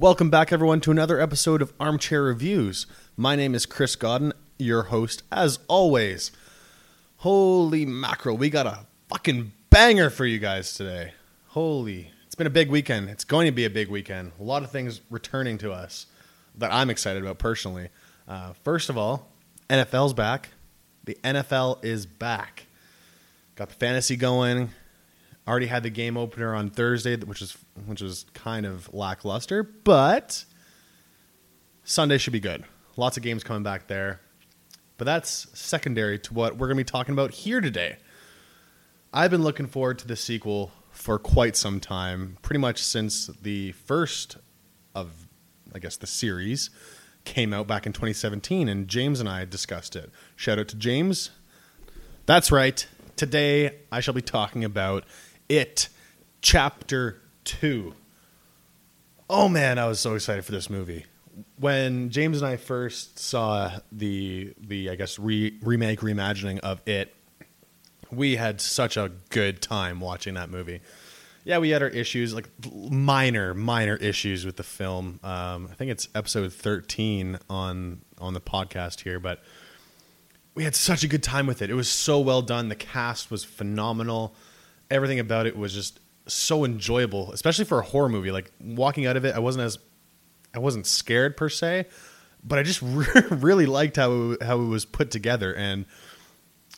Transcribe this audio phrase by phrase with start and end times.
[0.00, 2.86] Welcome back, everyone, to another episode of Armchair Reviews.
[3.16, 6.30] My name is Chris Godden, your host, as always.
[7.16, 11.14] Holy mackerel, we got a fucking banger for you guys today.
[11.48, 13.10] Holy, it's been a big weekend.
[13.10, 14.30] It's going to be a big weekend.
[14.38, 16.06] A lot of things returning to us
[16.58, 17.88] that I'm excited about personally.
[18.28, 19.32] Uh, first of all,
[19.68, 20.50] NFL's back.
[21.06, 22.66] The NFL is back.
[23.56, 24.70] Got the fantasy going.
[25.48, 27.56] Already had the game opener on Thursday, which is
[27.86, 30.44] which was kind of lackluster, but
[31.84, 32.64] Sunday should be good.
[32.96, 34.20] Lots of games coming back there.
[34.98, 37.96] But that's secondary to what we're going to be talking about here today.
[39.12, 43.72] I've been looking forward to the sequel for quite some time, pretty much since the
[43.72, 44.36] first
[44.94, 45.28] of,
[45.74, 46.68] I guess, the series
[47.24, 50.10] came out back in 2017, and James and I discussed it.
[50.36, 51.30] Shout out to James.
[52.26, 52.86] That's right.
[53.16, 55.04] Today I shall be talking about
[55.48, 55.88] It
[56.42, 57.94] Chapter 2.
[59.30, 61.06] Oh man, I was so excited for this movie.
[61.58, 67.14] When James and I first saw the the I guess re- remake reimagining of It,
[68.10, 70.80] we had such a good time watching that movie.
[71.44, 72.48] Yeah, we had our issues, like
[72.90, 75.18] minor, minor issues with the film.
[75.22, 79.42] Um, I think it's episode thirteen on on the podcast here, but
[80.54, 81.70] we had such a good time with it.
[81.70, 82.68] It was so well done.
[82.68, 84.34] The cast was phenomenal.
[84.90, 88.30] Everything about it was just so enjoyable, especially for a horror movie.
[88.30, 89.78] Like walking out of it, I wasn't as
[90.54, 91.86] I wasn't scared per se,
[92.42, 92.80] but I just
[93.30, 95.84] really liked how it, how it was put together, and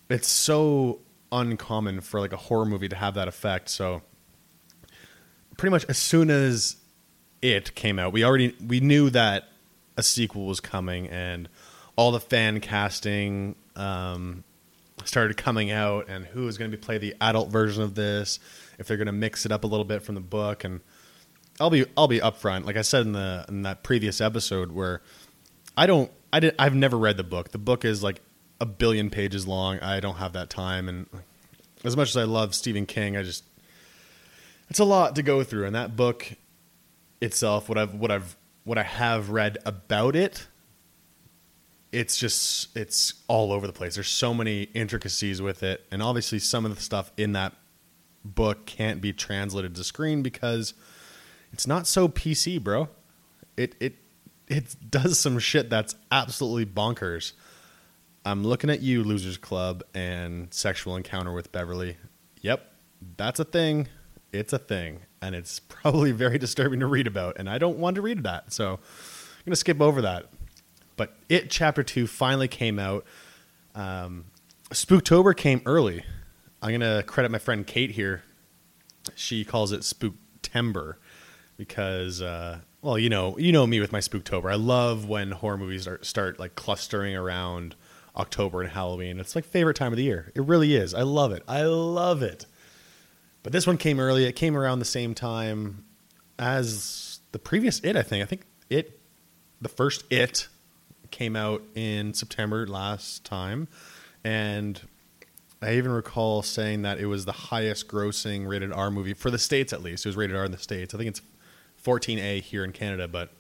[0.09, 1.01] it's so
[1.33, 3.69] uncommon for like a horror movie to have that effect.
[3.69, 4.03] So
[5.57, 6.77] pretty much as soon as
[7.43, 9.49] it came out, we already we knew that
[9.97, 11.49] a sequel was coming, and
[11.97, 14.45] all the fan casting um,
[15.11, 18.39] started coming out, and who is going to be play the adult version of this,
[18.79, 20.81] if they're going to mix it up a little bit from the book, and
[21.59, 25.03] I'll be I'll be upfront, like I said in the in that previous episode where
[25.77, 27.51] I don't I did I've never read the book.
[27.51, 28.23] The book is like
[28.61, 29.79] a billion pages long.
[29.81, 31.07] I don't have that time, and
[31.85, 33.45] as much as I love Stephen King, I just
[34.71, 35.67] it's a lot to go through.
[35.67, 36.33] And that book
[37.21, 40.47] itself, what I've what I've what I have read about it,
[41.93, 43.97] it's just it's all over the place.
[43.97, 47.55] There's so many intricacies with it, and obviously some of the stuff in that
[48.25, 50.75] book can't be translated to screen because
[51.53, 52.89] it's not so PC, bro.
[53.57, 53.97] It it
[54.49, 57.33] it does some shit that's absolutely bonkers.
[58.25, 61.97] I'm looking at you, Losers Club, and Sexual Encounter with Beverly.
[62.43, 62.71] Yep,
[63.17, 63.89] that's a thing.
[64.31, 67.97] It's a thing, and it's probably very disturbing to read about, and I don't want
[67.97, 70.31] to read that, so I'm gonna skip over that.
[71.01, 73.07] But it chapter two finally came out.
[73.75, 74.27] Um,
[74.69, 76.05] Spooktober came early.
[76.61, 78.23] I'm gonna credit my friend Kate here.
[79.15, 80.97] She calls it Spooktember
[81.57, 84.53] because, uh, well, you know, you know me with my Spooktober.
[84.53, 87.77] I love when horror movies start, start like clustering around
[88.15, 89.21] October and Halloween.
[89.21, 90.31] It's like favorite time of the year.
[90.35, 90.93] It really is.
[90.93, 91.43] I love it.
[91.49, 92.45] I love it.
[93.43, 94.27] But this one came early.
[94.27, 95.87] It came around the same time
[96.39, 97.97] as the previous It.
[97.97, 98.23] I think.
[98.23, 99.01] I think it,
[99.63, 100.49] the first It,
[101.11, 103.69] came out in September last time,
[104.25, 104.81] and
[105.63, 109.39] I even recall saying that it was the highest grossing rated R movie for the
[109.39, 110.07] states at least.
[110.07, 110.95] It was rated R in the states.
[110.95, 111.23] I think it's
[111.85, 113.31] 14A here in Canada, but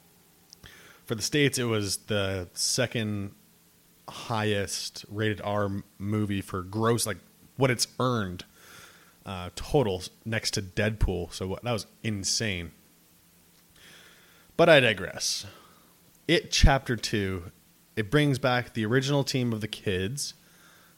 [1.06, 3.32] for the states it was the second
[4.09, 7.19] highest rated R movie for gross like
[7.56, 8.44] what it's earned
[9.25, 11.32] uh, total next to Deadpool.
[11.32, 12.72] So that was insane.
[14.56, 15.47] But I digress.
[16.28, 17.50] It chapter two,
[17.96, 20.34] it brings back the original team of the kids.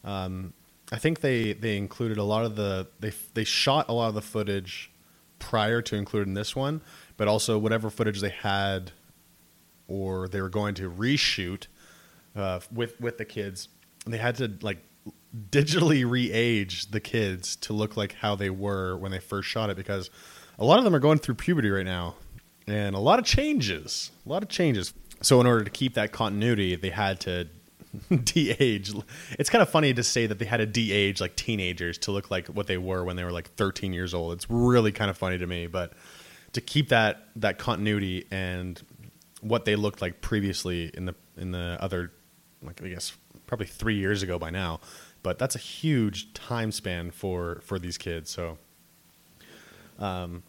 [0.04, 0.52] Um,
[0.90, 4.14] I think they they included a lot of the they they shot a lot of
[4.14, 4.90] the footage
[5.38, 6.82] prior to including this one,
[7.16, 8.92] but also whatever footage they had
[9.88, 11.66] or they were going to reshoot
[12.36, 13.68] uh, with with the kids,
[14.06, 14.78] they had to like
[15.50, 19.76] digitally re-age the kids to look like how they were when they first shot it
[19.76, 20.10] because
[20.58, 22.14] a lot of them are going through puberty right now
[22.66, 26.12] and a lot of changes a lot of changes so in order to keep that
[26.12, 27.48] continuity they had to
[28.24, 28.92] de-age
[29.38, 32.30] it's kind of funny to say that they had to de-age like teenagers to look
[32.30, 35.16] like what they were when they were like 13 years old it's really kind of
[35.18, 35.92] funny to me but
[36.52, 38.82] to keep that that continuity and
[39.40, 42.12] what they looked like previously in the in the other
[42.62, 43.12] like i guess
[43.46, 44.80] probably three years ago by now
[45.22, 48.30] but that's a huge time span for for these kids.
[48.30, 48.58] So,
[49.98, 50.42] um,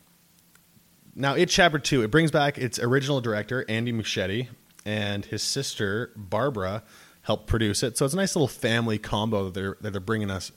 [1.15, 2.01] now it's chapter two.
[2.01, 4.49] It brings back its original director Andy Muschietti
[4.85, 6.83] and his sister Barbara
[7.24, 7.97] helped produce it.
[7.97, 10.51] So it's a nice little family combo that they're that they're bringing us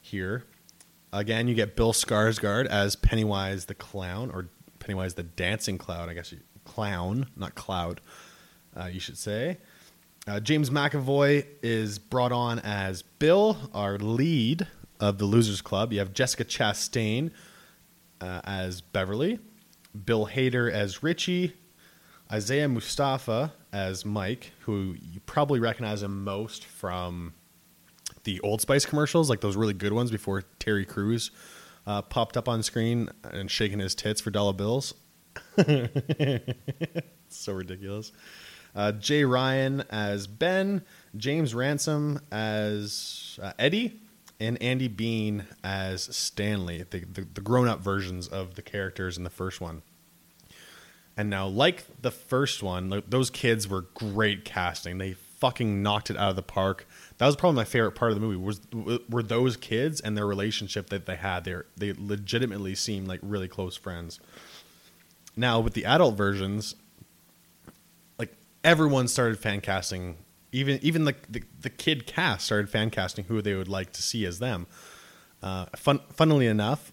[0.00, 0.44] here.
[1.12, 4.48] Again, you get Bill Skarsgård as Pennywise the clown, or
[4.78, 8.00] Pennywise the dancing clown, I guess you clown, not cloud.
[8.76, 9.58] Uh, you should say.
[10.26, 14.66] Uh, James McAvoy is brought on as Bill, our lead
[15.00, 15.92] of the Losers Club.
[15.92, 17.32] You have Jessica Chastain
[18.20, 19.40] uh, as Beverly,
[20.04, 21.54] Bill Hader as Richie,
[22.32, 27.34] Isaiah Mustafa as Mike, who you probably recognize him most from
[28.24, 31.30] the Old Spice commercials, like those really good ones before Terry Crews
[31.86, 34.94] uh, popped up on screen and shaking his tits for dollar bills.
[37.28, 38.12] so ridiculous.
[38.74, 40.82] Uh, Jay Ryan as Ben,
[41.16, 44.00] James Ransone as uh, Eddie,
[44.38, 49.24] and Andy Bean as Stanley, the, the, the grown up versions of the characters in
[49.24, 49.82] the first one.
[51.16, 54.98] And now, like the first one, those kids were great casting.
[54.98, 56.86] They fucking knocked it out of the park.
[57.18, 58.36] That was probably my favorite part of the movie.
[58.36, 58.60] Was
[59.08, 61.44] were those kids and their relationship that they had?
[61.44, 64.20] They they legitimately seemed like really close friends.
[65.36, 66.74] Now with the adult versions,
[68.18, 70.18] like everyone started fan casting.
[70.52, 74.02] Even even the, the, the kid cast started fan casting who they would like to
[74.02, 74.66] see as them.
[75.42, 76.92] Uh, fun, funnily enough,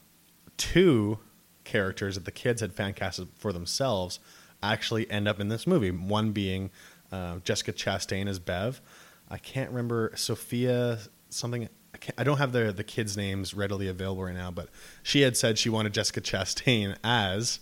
[0.58, 1.20] two
[1.68, 4.20] characters that the kids had fan casted for themselves
[4.64, 5.92] actually end up in this movie.
[5.92, 6.72] One being
[7.12, 8.82] uh, Jessica Chastain as Bev.
[9.30, 11.00] I can't remember Sophia
[11.30, 11.70] something.
[11.94, 14.70] I, I, don't have the the kids' names readily available right now, but
[15.04, 17.60] she had said she wanted Jessica Chastain as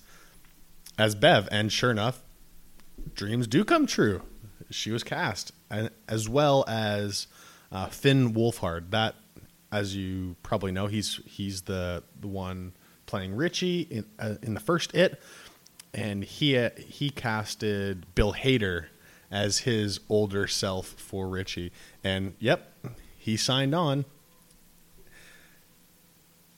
[0.98, 2.22] as Bev, and sure enough,
[3.14, 4.22] dreams do come true.
[4.70, 7.28] She was cast, and as well as
[7.72, 8.92] uh, Finn Wolfhard.
[8.92, 9.16] That,
[9.72, 12.74] as you probably know, he's he's the the one
[13.16, 15.22] playing Richie in uh, in the first It,
[15.94, 18.88] and he uh, he casted Bill Hader
[19.32, 21.72] as his older self for Richie,
[22.04, 22.74] and yep,
[23.18, 24.04] he signed on.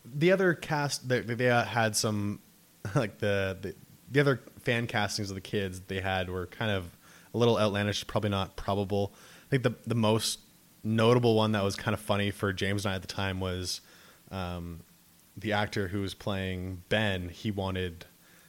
[0.03, 2.39] The other cast, they, they had some
[2.95, 3.75] like the, the
[4.09, 6.97] the other fan castings of the kids they had were kind of
[7.35, 9.13] a little outlandish, probably not probable.
[9.45, 10.39] I think the the most
[10.83, 13.81] notable one that was kind of funny for James and I at the time was
[14.31, 14.79] um,
[15.37, 17.29] the actor who was playing Ben.
[17.29, 18.05] He wanted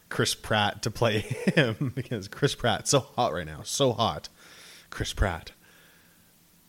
[0.08, 1.18] Chris Pratt to play
[1.54, 4.28] him because Chris Pratt's so hot right now, so hot.
[4.90, 5.52] Chris Pratt.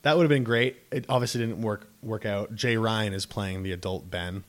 [0.01, 0.77] That would have been great.
[0.91, 2.55] It obviously didn't work work out.
[2.55, 4.43] Jay Ryan is playing the adult Ben,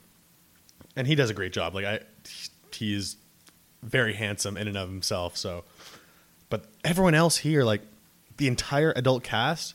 [0.96, 1.74] and he does a great job.
[1.74, 2.00] Like I,
[2.72, 3.16] he's
[3.82, 5.36] very handsome in and of himself.
[5.36, 5.64] So,
[6.50, 7.82] but everyone else here, like
[8.36, 9.74] the entire adult cast,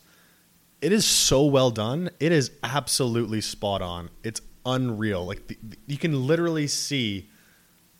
[0.82, 2.10] it is so well done.
[2.20, 4.10] It is absolutely spot on.
[4.24, 5.26] It's unreal.
[5.26, 5.58] Like the,
[5.88, 7.30] you can literally see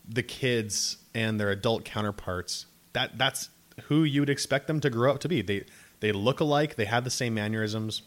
[0.08, 2.66] the kids and their adult counterparts.
[2.92, 3.50] That that's
[3.84, 5.42] who you would expect them to grow up to be.
[5.42, 5.64] They
[6.00, 6.76] they look alike.
[6.76, 8.02] They have the same mannerisms.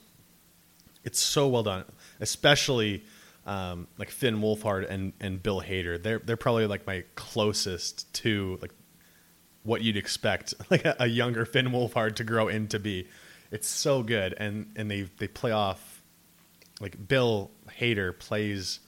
[1.04, 1.86] It's so well done,
[2.20, 3.04] especially
[3.46, 6.02] um, like Finn Wolfhard and, and Bill Hader.
[6.02, 8.72] They're they're probably like my closest to like
[9.64, 13.08] what you'd expect like a, a younger Finn Wolfhard to grow into be.
[13.52, 15.88] It's so good, and and they they play off
[16.80, 18.80] like Bill Hader plays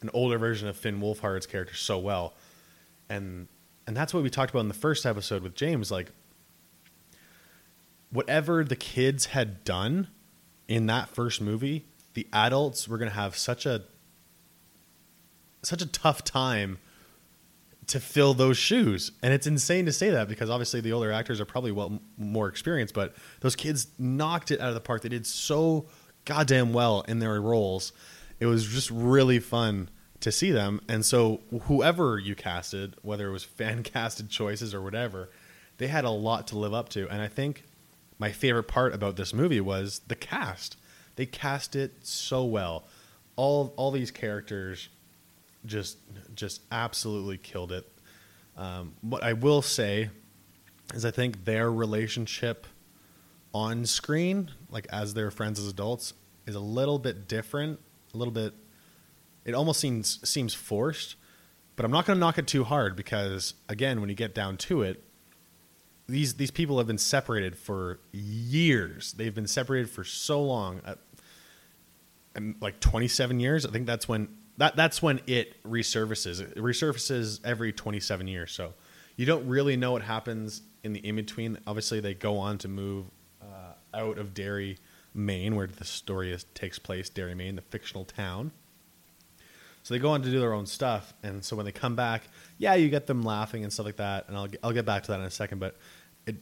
[0.00, 2.34] an older version of Finn Wolfhard's character so well,
[3.08, 3.48] and
[3.86, 5.90] and that's what we talked about in the first episode with James.
[5.90, 6.12] Like
[8.10, 10.08] whatever the kids had done
[10.68, 11.84] in that first movie
[12.14, 13.82] the adults were going to have such a
[15.62, 16.78] such a tough time
[17.86, 19.12] to fill those shoes.
[19.22, 22.48] And it's insane to say that because obviously the older actors are probably well more
[22.48, 25.02] experienced, but those kids knocked it out of the park.
[25.02, 25.86] They did so
[26.24, 27.92] goddamn well in their roles.
[28.38, 30.80] It was just really fun to see them.
[30.88, 35.30] And so whoever you casted, whether it was fan casted choices or whatever,
[35.78, 37.08] they had a lot to live up to.
[37.08, 37.64] And I think
[38.18, 40.76] my favorite part about this movie was the cast.
[41.16, 42.84] They cast it so well.
[43.36, 44.88] All all these characters
[45.64, 45.98] just
[46.34, 47.90] just absolutely killed it.
[48.56, 50.10] Um, what I will say
[50.92, 52.66] is, I think their relationship
[53.52, 56.14] on screen, like as their friends as adults,
[56.46, 57.80] is a little bit different.
[58.14, 58.54] A little bit.
[59.44, 61.16] It almost seems seems forced,
[61.76, 64.56] but I'm not going to knock it too hard because again, when you get down
[64.58, 65.02] to it,
[66.08, 69.12] these these people have been separated for years.
[69.12, 70.82] They've been separated for so long.
[72.60, 73.66] Like 27 years.
[73.66, 74.28] I think that's when
[74.58, 76.40] that that's when it resurfaces.
[76.40, 78.52] It resurfaces every 27 years.
[78.52, 78.74] So
[79.16, 81.58] you don't really know what happens in the in between.
[81.66, 83.06] Obviously, they go on to move
[83.94, 84.78] out of Derry,
[85.14, 87.08] Maine, where the story is, takes place.
[87.08, 88.52] Derry, Maine, the fictional town.
[89.82, 92.24] So they go on to do their own stuff, and so when they come back,
[92.58, 94.28] yeah, you get them laughing and stuff like that.
[94.28, 95.76] And I'll I'll get back to that in a second, but
[96.26, 96.36] it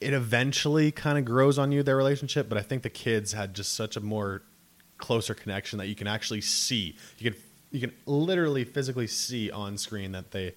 [0.00, 3.54] it eventually kind of grows on you their relationship but i think the kids had
[3.54, 4.42] just such a more
[4.98, 9.76] closer connection that you can actually see you can you can literally physically see on
[9.76, 10.54] screen that they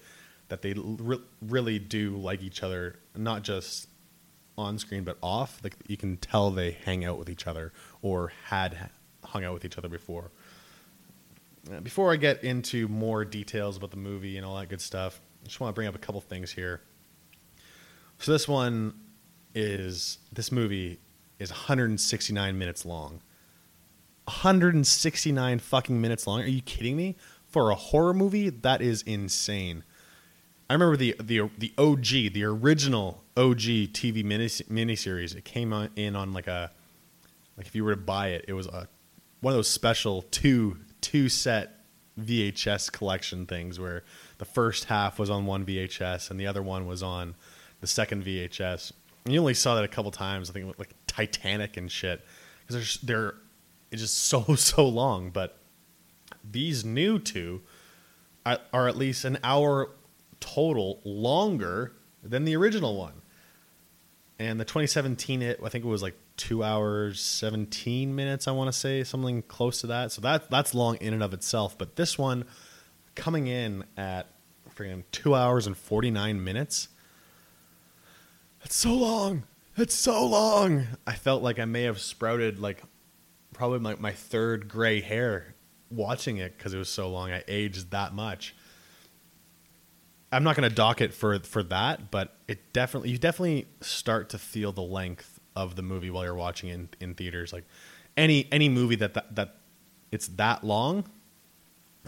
[0.48, 3.88] that they re- really do like each other, not just
[4.60, 5.60] on screen but off.
[5.62, 8.90] Like you can tell they hang out with each other or had
[9.24, 10.30] hung out with each other before.
[11.70, 15.20] Uh, before I get into more details about the movie and all that good stuff,
[15.42, 16.80] I just want to bring up a couple things here.
[18.18, 18.94] So this one
[19.54, 21.00] is this movie
[21.38, 23.20] is 169 minutes long.
[24.24, 26.42] 169 fucking minutes long.
[26.42, 27.16] Are you kidding me?
[27.48, 29.82] For a horror movie, that is insane.
[30.68, 35.34] I remember the the the OG, the original OG TV mini miniseries.
[35.34, 36.70] It came on, in on like a
[37.56, 38.86] like if you were to buy it, it was a
[39.40, 41.84] one of those special two two set
[42.18, 44.04] VHS collection things where
[44.38, 47.34] the first half was on one VHS and the other one was on
[47.80, 48.92] the second VHS.
[49.24, 50.50] And you only saw that a couple times.
[50.50, 52.22] I think like Titanic and shit
[52.66, 53.34] because they're they're
[53.90, 55.30] it's just so so long.
[55.30, 55.56] But
[56.48, 57.62] these new two
[58.44, 59.90] are, are at least an hour
[60.40, 61.92] total longer
[62.22, 63.19] than the original one.
[64.40, 68.48] And the 2017 it I think it was like two hours 17 minutes.
[68.48, 70.12] I want to say something close to that.
[70.12, 71.76] So that that's long in and of itself.
[71.76, 72.46] But this one
[73.14, 74.28] coming in at
[74.74, 76.88] freaking two hours and 49 minutes.
[78.60, 79.42] That's so long.
[79.76, 80.86] That's so long.
[81.06, 82.82] I felt like I may have sprouted like
[83.52, 85.54] probably my, my third gray hair
[85.90, 87.30] watching it because it was so long.
[87.30, 88.54] I aged that much.
[90.32, 94.30] I'm not going to dock it for for that, but it definitely you definitely start
[94.30, 97.52] to feel the length of the movie while you're watching it in, in theaters.
[97.52, 97.64] Like
[98.16, 99.56] any any movie that, that that
[100.12, 101.04] it's that long,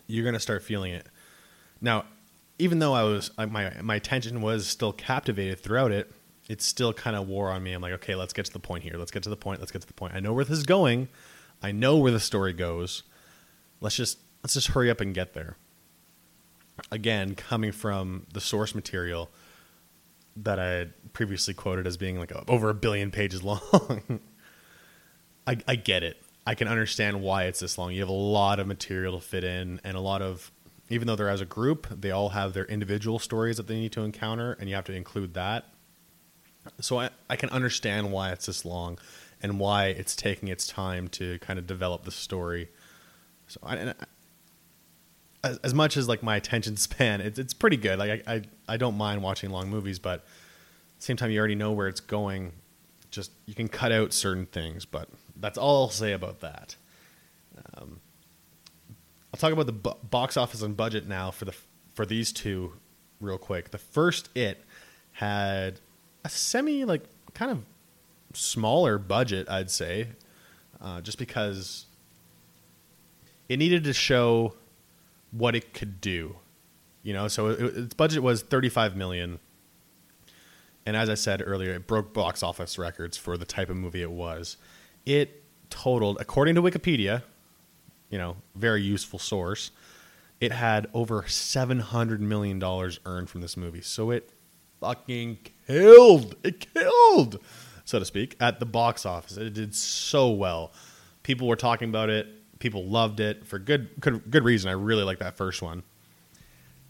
[0.07, 1.07] you're going to start feeling it.
[1.81, 2.05] Now,
[2.59, 6.13] even though I was my my attention was still captivated throughout it,
[6.49, 7.73] it still kind of wore on me.
[7.73, 8.95] I'm like, okay, let's get to the point here.
[8.97, 9.61] Let's get to the point.
[9.61, 10.15] Let's get to the point.
[10.15, 11.09] I know where this is going.
[11.61, 13.03] I know where the story goes.
[13.81, 15.57] Let's just let's just hurry up and get there
[16.91, 19.31] again, coming from the source material
[20.37, 24.21] that I had previously quoted as being like a, over a billion pages long,
[25.47, 26.23] I, I get it.
[26.47, 27.93] I can understand why it's this long.
[27.93, 30.51] You have a lot of material to fit in, and a lot of,
[30.89, 33.93] even though they're as a group, they all have their individual stories that they need
[33.93, 35.67] to encounter, and you have to include that.
[36.81, 38.99] So I, I can understand why it's this long
[39.41, 42.69] and why it's taking its time to kind of develop the story.
[43.49, 43.95] So I,
[45.45, 47.99] as, as much as like my attention span, it's it's pretty good.
[47.99, 50.27] Like I, I I don't mind watching long movies, but at
[50.99, 52.53] the same time, you already know where it's going.
[53.11, 56.77] Just you can cut out certain things, but that's all I'll say about that.
[57.75, 58.01] Um,
[59.33, 61.55] I'll talk about the box office and budget now for the
[61.95, 62.75] for these two
[63.21, 63.71] real quick.
[63.71, 64.65] The first it
[65.13, 65.81] had
[66.25, 67.65] a semi like kind of
[68.35, 70.09] smaller budget, I'd say,
[70.81, 71.87] uh, just because
[73.49, 74.55] it needed to show
[75.33, 76.37] what it could do.
[77.03, 79.41] You know, so it, its budget was 35 million.
[80.87, 84.03] And as I said earlier, it broke box office records for the type of movie
[84.03, 84.57] it was.
[85.05, 87.23] It totaled, according to Wikipedia,
[88.11, 89.71] you know, very useful source,
[90.41, 93.81] it had over 700 million dollars earned from this movie.
[93.81, 94.31] So it
[94.81, 96.35] fucking killed.
[96.43, 97.39] It killed,
[97.85, 99.37] so to speak, at the box office.
[99.37, 100.73] It did so well.
[101.23, 102.27] People were talking about it
[102.63, 104.71] people loved it for good, good good reason.
[104.71, 105.83] I really like that first one.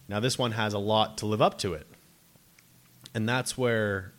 [0.06, 1.86] Now this one has a lot to live up to it.
[3.14, 4.12] And that's where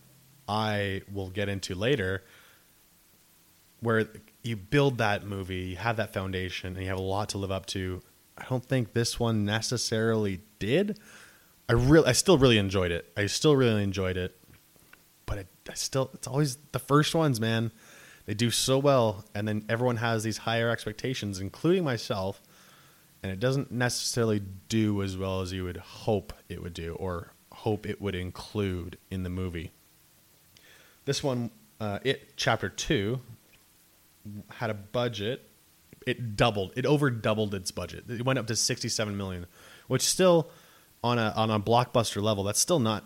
[0.47, 2.23] I will get into later
[3.81, 4.07] where
[4.43, 7.51] you build that movie, you have that foundation and you have a lot to live
[7.51, 8.01] up to.
[8.37, 10.97] I don't think this one necessarily did.
[11.69, 13.11] I really I still really enjoyed it.
[13.15, 14.35] I still really enjoyed it.
[15.27, 17.71] But it, I still it's always the first ones, man
[18.25, 22.41] they do so well, and then everyone has these higher expectations, including myself,
[23.21, 27.33] and it doesn't necessarily do as well as you would hope it would do or
[27.51, 29.71] hope it would include in the movie.
[31.05, 33.19] This one, uh, it chapter two,
[34.49, 35.49] had a budget.
[36.05, 36.73] It doubled.
[36.75, 38.05] It over doubled its budget.
[38.09, 39.45] It went up to sixty-seven million,
[39.87, 40.49] which still,
[41.01, 43.05] on a on a blockbuster level, that's still not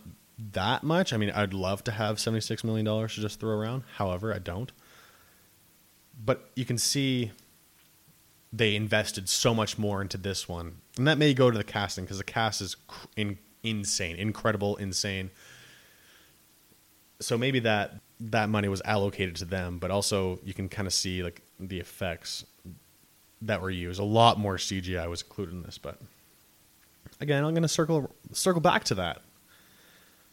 [0.54, 1.14] that much.
[1.14, 3.84] I mean, I'd love to have seventy-six million dollars to just throw around.
[3.98, 4.72] However, I don't
[6.24, 7.32] but you can see
[8.52, 12.06] they invested so much more into this one, and that may go to the casting
[12.06, 12.76] because the cast is
[13.16, 15.30] in, insane, incredible, insane.
[17.20, 20.94] So maybe that that money was allocated to them, but also you can kind of
[20.94, 22.46] see like the effects
[23.42, 24.00] that were used.
[24.00, 26.00] A lot more CGI was included in this, but
[27.20, 29.22] again, I'm going to circle circle back to that.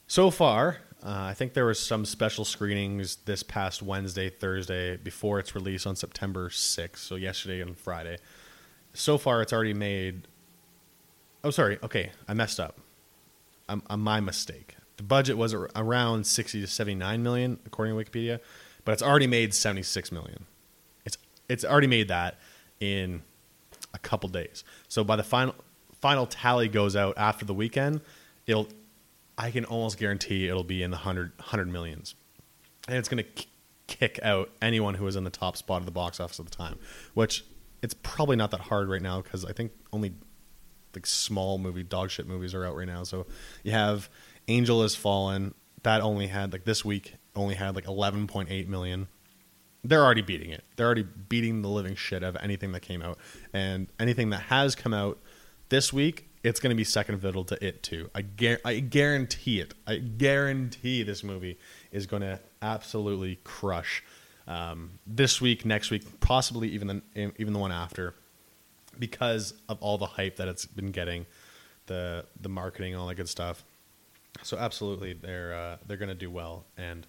[0.06, 5.38] So far, uh, I think there was some special screenings this past Wednesday, Thursday before
[5.38, 6.96] its release on September 6th.
[6.96, 8.16] So yesterday and Friday.
[8.94, 10.26] So far, it's already made.
[11.42, 11.78] Oh, sorry.
[11.82, 12.78] Okay, I messed up.
[13.68, 14.76] um, uh, my mistake.
[14.96, 18.40] The budget was around 60 to 79 million, according to Wikipedia,
[18.84, 20.46] but it's already made 76 million.
[21.04, 21.18] It's
[21.49, 22.38] it's already made that
[22.80, 23.23] in
[23.92, 24.64] a couple days.
[24.88, 25.54] So by the final
[26.00, 28.00] final tally goes out after the weekend,
[28.46, 28.68] it'll
[29.36, 32.14] I can almost guarantee it'll be in the 100, 100 millions.
[32.88, 33.48] And it's going to k-
[33.86, 36.54] kick out anyone who was in the top spot of the box office at the
[36.54, 36.78] time,
[37.14, 37.44] which
[37.82, 40.14] it's probably not that hard right now because I think only
[40.94, 43.02] like small movie dog shit movies are out right now.
[43.02, 43.26] So
[43.62, 44.08] you have
[44.48, 49.06] Angel has Fallen that only had like this week only had like 11.8 million.
[49.82, 50.64] They're already beating it.
[50.76, 53.18] They're already beating the living shit out of anything that came out.
[53.52, 55.20] And anything that has come out
[55.68, 58.10] this week, it's going to be second fiddle to it too.
[58.14, 59.72] I, gar- I guarantee it.
[59.86, 61.58] I guarantee this movie
[61.90, 64.04] is going to absolutely crush
[64.46, 68.14] um, this week, next week, possibly even the, even the one after,
[68.98, 71.26] because of all the hype that it's been getting,
[71.86, 73.64] the the marketing, all that good stuff.
[74.42, 77.06] So absolutely, they're uh, they're going to do well, and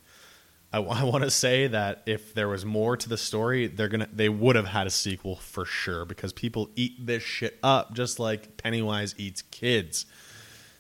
[0.76, 4.10] I, I want to say that if there was more to the story, they're gonna
[4.12, 8.20] they would have had a sequel for sure because people eat this shit up just
[8.20, 10.06] like Pennywise eats kids.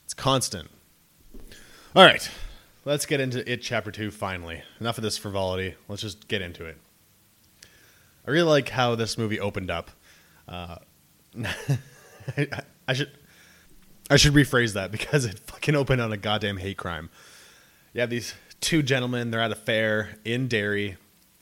[0.03, 0.69] It's constant.
[1.95, 2.29] All right,
[2.83, 3.61] let's get into it.
[3.61, 4.11] Chapter two.
[4.11, 5.75] Finally, enough of this frivolity.
[5.87, 6.77] Let's just get into it.
[8.27, 9.91] I really like how this movie opened up.
[10.47, 10.77] Uh,
[12.37, 12.47] I,
[12.87, 13.11] I should
[14.09, 17.09] I should rephrase that because it fucking opened on a goddamn hate crime.
[17.93, 20.97] Yeah, these two gentlemen, they're at a fair in Derry,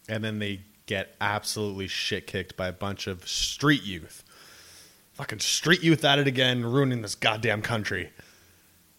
[0.08, 4.24] and then they get absolutely shit kicked by a bunch of street youth.
[5.14, 8.12] Fucking street youth at it again, ruining this goddamn country.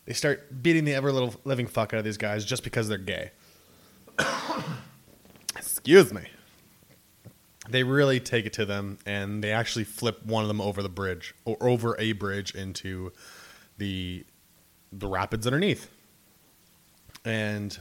[0.07, 2.99] They start beating the ever little living fuck out of these guys just because they're
[2.99, 3.31] gay.
[5.57, 6.23] Excuse me.
[7.69, 10.91] They really take it to them, and they actually flip one of them over the
[10.91, 13.13] bridge or over a bridge into
[13.79, 14.25] the
[14.93, 15.91] the rapids underneath.
[17.25, 17.77] And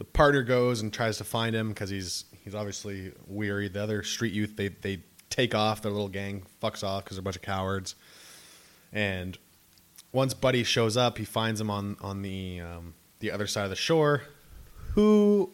[0.00, 3.68] the partner goes and tries to find him because he's he's obviously weary.
[3.68, 5.82] The other street youth they they take off.
[5.82, 7.94] Their little gang fucks off because they're a bunch of cowards.
[8.94, 9.36] And
[10.10, 13.70] once Buddy shows up, he finds him on on the um, the other side of
[13.70, 14.22] the shore.
[14.94, 15.52] Who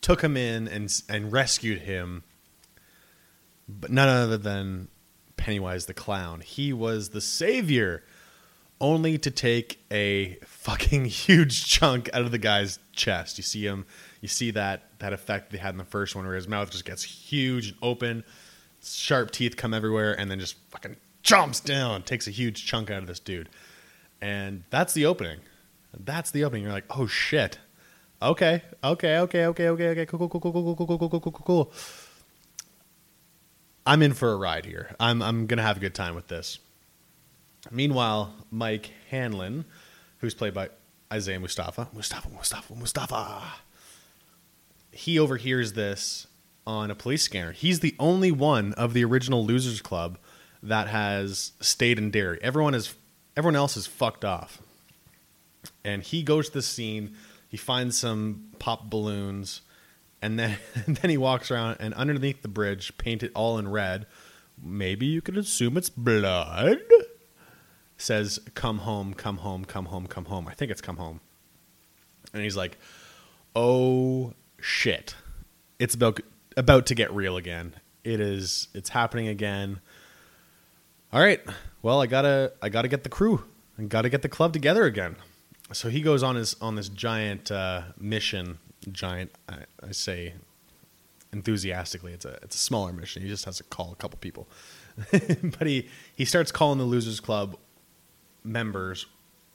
[0.00, 2.22] took him in and and rescued him?
[3.68, 4.86] But none other than
[5.36, 6.40] Pennywise the clown.
[6.40, 8.04] He was the savior
[8.80, 13.38] only to take a fucking huge chunk out of the guy's chest.
[13.38, 13.86] You see him,
[14.20, 16.84] you see that that effect they had in the first one, where his mouth just
[16.84, 18.24] gets huge and open,
[18.82, 23.02] sharp teeth come everywhere, and then just fucking jumps down, takes a huge chunk out
[23.02, 23.48] of this dude,
[24.20, 25.40] and that's the opening.
[25.98, 26.64] That's the opening.
[26.64, 27.58] You're like, oh shit.
[28.20, 30.06] Okay, okay, okay, okay, okay, okay.
[30.06, 31.72] Cool, cool, cool, cool, cool, cool, cool, cool, cool, cool, cool.
[33.86, 34.94] I'm in for a ride here.
[34.98, 36.58] I'm I'm gonna have a good time with this.
[37.70, 39.64] Meanwhile, Mike Hanlon,
[40.18, 40.70] who's played by
[41.12, 43.42] Isaiah Mustafa, Mustafa, Mustafa, Mustafa,
[44.92, 46.26] he overhears this
[46.66, 47.52] on a police scanner.
[47.52, 50.18] He's the only one of the original Losers Club
[50.62, 52.38] that has stayed in Derry.
[52.42, 52.94] Everyone is,
[53.36, 54.60] everyone else is fucked off.
[55.84, 57.14] And he goes to the scene.
[57.48, 59.62] He finds some pop balloons,
[60.20, 64.06] and then and then he walks around and underneath the bridge, painted all in red.
[64.60, 66.80] Maybe you could assume it's blood
[67.96, 70.48] says, Come home, come home, come home, come home.
[70.48, 71.20] I think it's come home.
[72.32, 72.78] And he's like,
[73.54, 75.14] Oh shit.
[75.78, 76.20] It's about
[76.56, 77.74] about to get real again.
[78.04, 79.80] It is it's happening again.
[81.12, 81.40] All right.
[81.82, 83.44] Well, I gotta I gotta get the crew
[83.76, 85.16] and gotta get the club together again.
[85.72, 88.58] So he goes on his on this giant uh, mission.
[88.92, 90.34] Giant, I, I say
[91.32, 92.12] enthusiastically.
[92.12, 93.22] It's a it's a smaller mission.
[93.22, 94.48] He just has to call a couple people,
[95.10, 97.56] but he he starts calling the Losers Club
[98.46, 99.06] members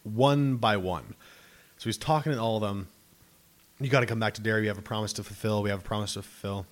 [0.04, 1.16] one by one.
[1.78, 2.88] So he's talking to all of them.
[3.80, 4.62] You got to come back to Derry.
[4.62, 5.64] We have a promise to fulfill.
[5.64, 6.66] We have a promise to fulfill.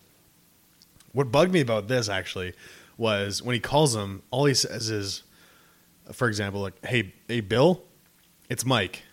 [1.11, 2.53] What bugged me about this actually
[2.97, 5.23] was when he calls them, all he says is,
[6.11, 7.83] for example, like, "Hey, hey, Bill,
[8.49, 9.03] it's Mike,"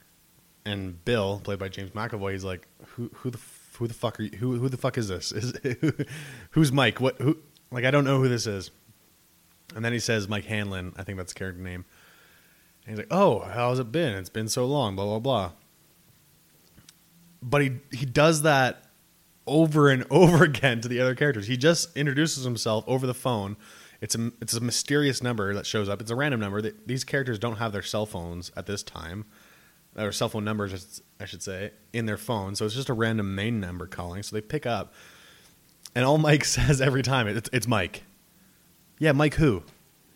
[0.67, 3.39] and Bill, played by James McAvoy, he's like, "Who, who the,
[3.79, 4.37] who the fuck are you?
[4.37, 5.33] Who, who the fuck is this?
[5.33, 5.55] Is
[6.51, 7.01] who's Mike?
[7.01, 7.39] What, who?
[7.71, 8.71] Like, I don't know who this is."
[9.75, 10.93] And then he says Mike Hanlon.
[10.97, 11.85] I think that's the character name.
[12.87, 14.15] And he's like, "Oh, how's it been?
[14.15, 15.53] It's been so long." Blah blah blah.
[17.43, 18.85] But he he does that
[19.47, 21.47] over and over again to the other characters.
[21.47, 23.57] He just introduces himself over the phone.
[24.01, 26.01] It's a it's a mysterious number that shows up.
[26.01, 26.63] It's a random number.
[26.63, 29.25] These characters don't have their cell phones at this time,
[29.97, 32.55] or cell phone numbers, I should say, in their phone.
[32.55, 34.23] So it's just a random main number calling.
[34.23, 34.95] So they pick up,
[35.95, 38.05] and all Mike says every time it's it's Mike.
[38.99, 39.63] Yeah, Mike who?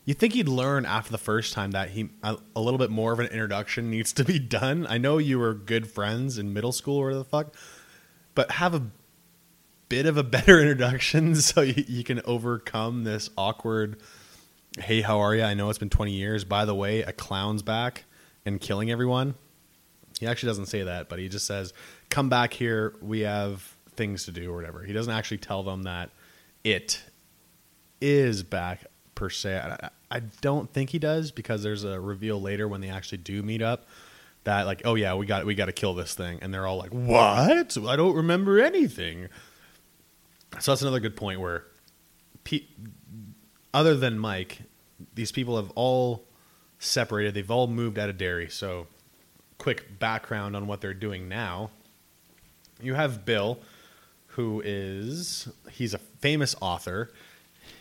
[0.05, 3.13] You think he'd learn after the first time that he a, a little bit more
[3.13, 4.87] of an introduction needs to be done.
[4.89, 7.55] I know you were good friends in middle school or the fuck,
[8.35, 8.87] but have a
[9.89, 14.01] bit of a better introduction so you, you can overcome this awkward.
[14.79, 15.43] Hey, how are you?
[15.43, 16.45] I know it's been 20 years.
[16.45, 18.05] By the way, a clown's back
[18.47, 19.35] and killing everyone.
[20.19, 21.73] He actually doesn't say that, but he just says,
[22.11, 22.95] "Come back here.
[23.01, 26.11] We have things to do or whatever." He doesn't actually tell them that
[26.63, 27.03] it
[28.03, 28.85] is back
[29.21, 29.59] per se.
[29.59, 33.43] I, I don't think he does because there's a reveal later when they actually do
[33.43, 33.87] meet up
[34.45, 36.79] that like, "Oh yeah, we got we got to kill this thing," and they're all
[36.79, 37.77] like, "What?
[37.77, 39.29] I don't remember anything."
[40.59, 41.65] So that's another good point where,
[42.45, 42.65] pe-
[43.75, 44.63] other than Mike,
[45.15, 46.25] these people have all
[46.79, 47.35] separated.
[47.35, 48.49] They've all moved out of Derry.
[48.49, 48.87] So,
[49.59, 51.71] quick background on what they're doing now.
[52.81, 53.61] You have Bill,
[54.29, 57.13] who is he's a famous author.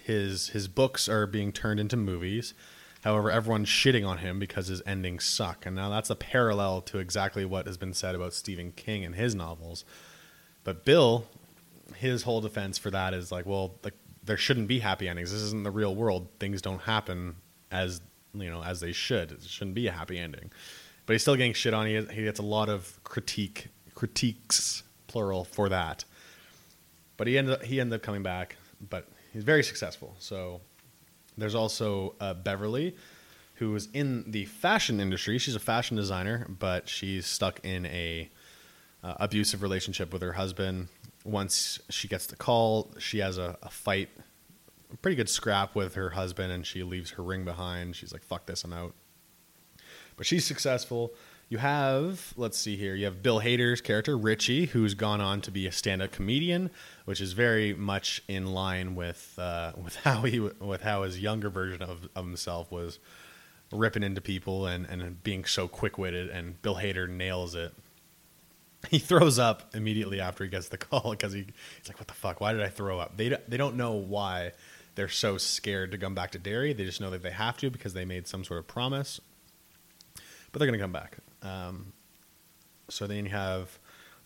[0.10, 2.56] His his books are being turned into movies.
[3.04, 5.67] However, everyone's shitting on him because his endings suck.
[5.67, 9.13] And now that's a parallel to exactly what has been said about Stephen King and
[9.13, 9.86] his novels.
[10.63, 11.26] But Bill,
[11.95, 13.93] his whole defense for that is like, well, like
[14.24, 15.32] there shouldn't be happy endings.
[15.32, 16.28] This isn't the real world.
[16.39, 17.36] Things don't happen
[17.69, 18.02] as
[18.34, 19.32] you know as they should.
[19.32, 20.52] It shouldn't be a happy ending.
[21.06, 21.86] But he's still getting shit on.
[21.86, 26.04] He, he gets a lot of critique critiques plural for that.
[27.15, 28.56] But he ended up, he ended up coming back.
[28.89, 30.15] But he's very successful.
[30.19, 30.61] So
[31.37, 32.95] there's also uh, Beverly,
[33.55, 35.37] who is in the fashion industry.
[35.37, 38.29] She's a fashion designer, but she's stuck in a
[39.03, 40.87] uh, abusive relationship with her husband.
[41.23, 44.09] Once she gets the call, she has a, a fight,
[44.91, 47.95] a pretty good scrap with her husband, and she leaves her ring behind.
[47.95, 48.93] She's like, "Fuck this, I'm out."
[50.15, 51.13] But she's successful.
[51.49, 55.49] You have, let's see here, you have Bill Hader's character, Richie, who's gone on to
[55.49, 56.69] be a stand up comedian,
[57.05, 61.49] which is very much in line with, uh, with, how, he, with how his younger
[61.49, 62.99] version of, of himself was
[63.71, 67.73] ripping into people and, and being so quick witted, and Bill Hader nails it.
[68.88, 71.47] He throws up immediately after he gets the call because he,
[71.79, 72.39] he's like, What the fuck?
[72.39, 73.17] Why did I throw up?
[73.17, 74.53] They, they don't know why
[74.95, 76.73] they're so scared to come back to Derry.
[76.73, 79.19] They just know that they have to because they made some sort of promise.
[80.51, 81.17] But they're going to come back.
[81.41, 81.93] Um,
[82.89, 83.80] so then you have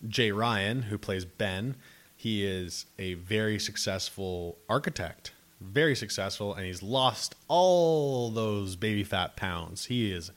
[0.08, 1.76] Jay Ryan, who plays Ben.
[2.16, 9.36] He is a very successful architect, very successful, and he's lost all those baby fat
[9.36, 9.86] pounds.
[9.86, 10.30] He is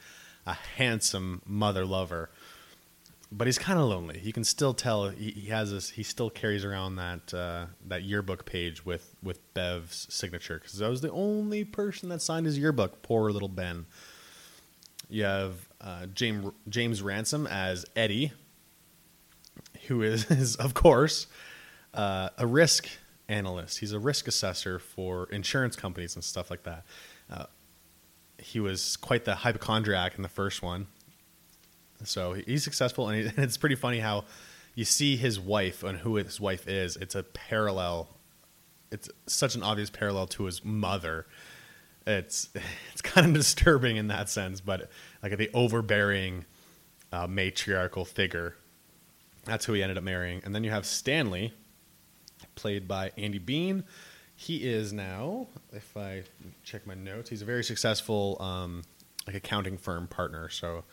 [0.46, 2.30] a handsome mother lover,
[3.32, 4.20] but he's kind of lonely.
[4.24, 5.92] You can still tell he, he, has this.
[5.92, 10.90] He still carries around that uh, that yearbook page with with Bev's signature because I
[10.90, 13.02] was the only person that signed his yearbook.
[13.02, 13.86] Poor little Ben.
[15.10, 18.32] You have uh, James James Ransone as Eddie,
[19.88, 21.28] who is, is of course
[21.94, 22.88] uh, a risk
[23.28, 23.80] analyst.
[23.80, 26.86] He's a risk assessor for insurance companies and stuff like that.
[27.30, 27.46] Uh,
[28.40, 30.88] he was quite the hypochondriac in the first one,
[32.04, 34.26] so he's successful, and, he, and it's pretty funny how
[34.76, 36.98] you see his wife and who his wife is.
[36.98, 38.10] It's a parallel.
[38.92, 41.26] It's such an obvious parallel to his mother
[42.08, 42.50] it's
[42.94, 44.90] it's kind of disturbing in that sense, but
[45.22, 46.46] like the overbearing
[47.12, 48.56] uh, matriarchal figure.
[49.46, 50.42] That's who he ended up marrying.
[50.44, 51.54] And then you have Stanley,
[52.56, 53.86] played by Andy Bean.
[54.36, 56.24] He is now, if I
[56.64, 58.84] check my notes, he's a very successful um,
[59.26, 60.50] like accounting firm partner.
[60.50, 60.84] So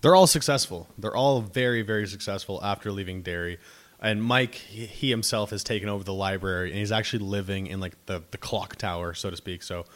[0.00, 0.88] they're all successful.
[0.98, 3.58] They're all very very successful after leaving Derry.
[4.00, 7.94] And Mike, he himself has taken over the library, and he's actually living in like
[8.06, 9.62] the the clock tower, so to speak.
[9.62, 9.86] So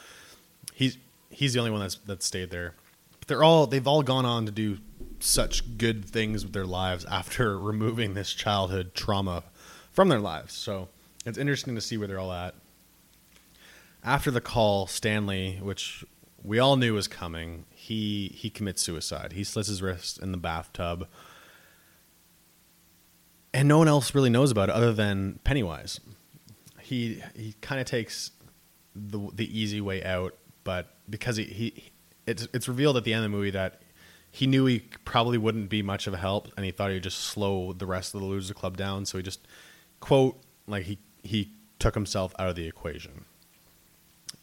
[0.80, 0.96] he's
[1.28, 2.74] he's the only one that's that stayed there.
[3.18, 4.78] But they're all they've all gone on to do
[5.20, 9.44] such good things with their lives after removing this childhood trauma
[9.92, 10.54] from their lives.
[10.54, 10.88] So
[11.26, 12.54] it's interesting to see where they're all at.
[14.02, 16.02] After the call, Stanley, which
[16.42, 19.34] we all knew was coming, he he commits suicide.
[19.34, 21.06] He slits his wrist in the bathtub.
[23.52, 26.00] And no one else really knows about it other than Pennywise.
[26.80, 28.30] He he kind of takes
[28.96, 30.34] the the easy way out
[30.70, 31.90] but because he, he
[32.28, 33.82] it's it's revealed at the end of the movie that
[34.30, 37.18] he knew he probably wouldn't be much of a help, and he thought he'd just
[37.18, 39.04] slow the rest of the loser club down.
[39.04, 39.40] So he just
[39.98, 43.24] quote like he he took himself out of the equation.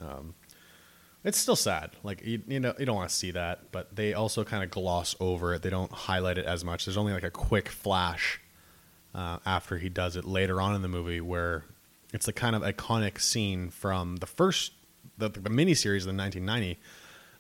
[0.02, 0.36] Um,
[1.24, 1.92] it's still sad.
[2.04, 4.70] Like you, you know, you don't want to see that, but they also kind of
[4.70, 5.62] gloss over it.
[5.62, 6.84] They don't highlight it as much.
[6.84, 8.42] There's only like a quick flash
[9.16, 11.64] uh, after he does it later on in the movie where
[12.14, 14.74] it's the kind of iconic scene from the first
[15.18, 16.80] the, the miniseries the 1990,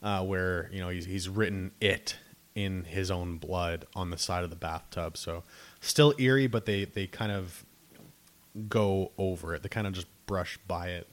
[0.03, 2.15] uh, where you know he's, he's written it
[2.55, 5.15] in his own blood on the side of the bathtub.
[5.17, 5.43] So
[5.79, 7.65] still eerie, but they they kind of
[8.67, 9.63] go over it.
[9.63, 11.07] They kind of just brush by it.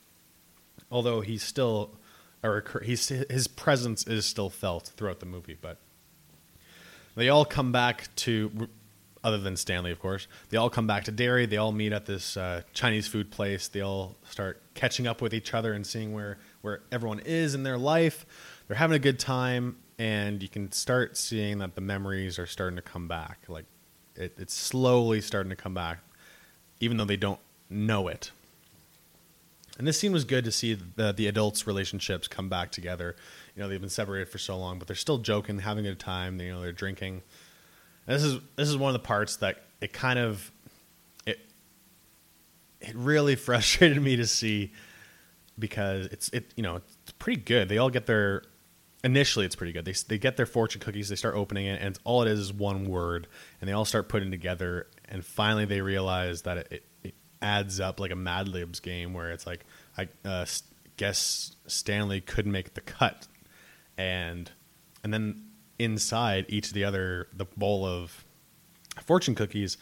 [0.91, 1.99] Although he's still
[2.43, 5.79] or occur- he's his presence is still felt throughout the movie, but
[7.15, 8.69] they all come back to
[9.23, 10.29] other than Stanley, of course.
[10.51, 11.47] They all come back to Derry.
[11.47, 13.69] They all meet at this uh, Chinese food place.
[13.69, 17.63] They all start catching up with each other and seeing where where everyone is in
[17.63, 18.25] their life.
[18.67, 22.77] They're having a good time, and you can start seeing that the memories are starting
[22.77, 23.41] to come back.
[23.49, 23.67] Like
[24.17, 25.99] it, it's slowly starting to come back,
[26.81, 28.31] even though they don't know it.
[29.77, 33.15] And this scene was good to see the the adults' relationships come back together.
[33.55, 36.01] You know, they've been separated for so long, but they're still joking, having a good
[36.01, 36.41] time.
[36.41, 37.21] You know, they're drinking.
[38.07, 40.51] And this is this is one of the parts that it kind of
[41.27, 41.41] it
[42.81, 44.73] it really frustrated me to see
[45.59, 47.69] because it's it you know it's pretty good.
[47.69, 48.43] They all get their
[49.03, 49.85] initially it's pretty good.
[49.85, 51.09] They they get their fortune cookies.
[51.09, 53.29] They start opening it, and all it is is one word,
[53.61, 54.89] and they all start putting together.
[55.09, 59.13] And finally, they realize that it, it, it adds up like a Mad Libs game
[59.13, 59.65] where it's like
[59.97, 60.47] I uh,
[60.97, 63.29] guess Stanley could make the cut,
[63.97, 64.51] and
[65.05, 65.45] and then
[65.79, 68.25] inside each of the other the bowl of
[69.05, 69.77] fortune cookies,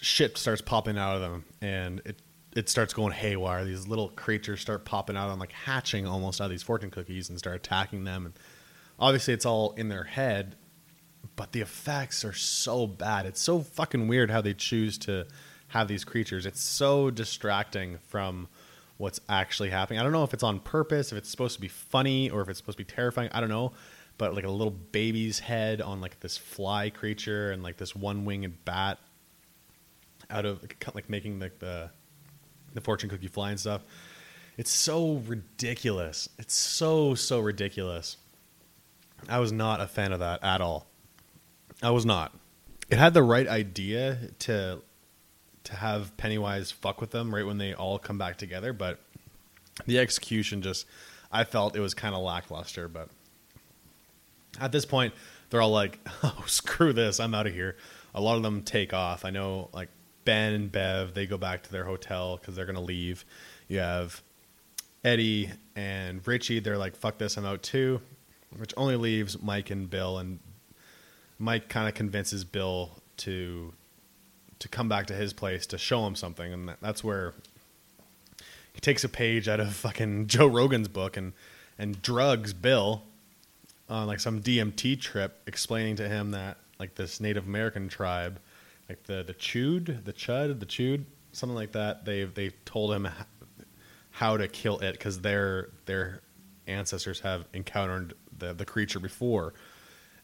[0.00, 2.20] shit starts popping out of them, and it
[2.54, 3.64] it starts going haywire.
[3.64, 7.28] These little creatures start popping out on like hatching almost out of these fortune cookies
[7.28, 8.26] and start attacking them.
[8.26, 8.34] And
[8.98, 10.56] obviously, it's all in their head,
[11.36, 13.26] but the effects are so bad.
[13.26, 15.26] It's so fucking weird how they choose to
[15.68, 16.44] have these creatures.
[16.44, 18.48] It's so distracting from
[18.98, 19.98] what's actually happening.
[19.98, 22.48] I don't know if it's on purpose, if it's supposed to be funny, or if
[22.48, 23.30] it's supposed to be terrifying.
[23.32, 23.72] I don't know.
[24.18, 28.26] But like a little baby's head on like this fly creature and like this one
[28.26, 28.98] winged bat
[30.30, 30.62] out of
[30.94, 31.90] like making like the
[32.74, 33.82] the fortune cookie flying stuff.
[34.56, 36.28] It's so ridiculous.
[36.38, 38.18] It's so so ridiculous.
[39.28, 40.86] I was not a fan of that at all.
[41.82, 42.34] I was not.
[42.90, 44.82] It had the right idea to
[45.64, 49.00] to have Pennywise fuck with them right when they all come back together, but
[49.86, 50.86] the execution just
[51.30, 53.08] I felt it was kind of lackluster, but
[54.60, 55.14] at this point
[55.50, 57.20] they're all like, "Oh, screw this.
[57.20, 57.76] I'm out of here."
[58.14, 59.24] A lot of them take off.
[59.24, 59.88] I know like
[60.24, 63.24] Ben and Bev, they go back to their hotel cuz they're going to leave.
[63.68, 64.22] You have
[65.04, 68.00] Eddie and Richie, they're like, "Fuck this, I'm out too."
[68.56, 70.38] Which only leaves Mike and Bill and
[71.38, 73.72] Mike kind of convinces Bill to
[74.58, 77.34] to come back to his place to show him something, and that's where
[78.72, 81.32] he takes a page out of fucking Joe Rogan's book and
[81.78, 83.02] and drugs Bill
[83.88, 88.38] on like some DMT trip, explaining to him that like this Native American tribe,
[88.92, 92.04] like the the Chud, the Chud, the chewed, something like that.
[92.04, 93.08] They they told him
[94.10, 96.20] how to kill it because their their
[96.66, 99.54] ancestors have encountered the the creature before.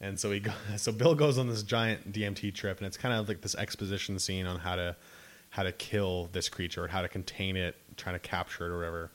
[0.00, 0.42] And so he,
[0.76, 4.18] so Bill goes on this giant DMT trip, and it's kind of like this exposition
[4.18, 4.94] scene on how to,
[5.50, 8.76] how to kill this creature, or how to contain it, trying to capture it, or
[8.76, 9.10] whatever.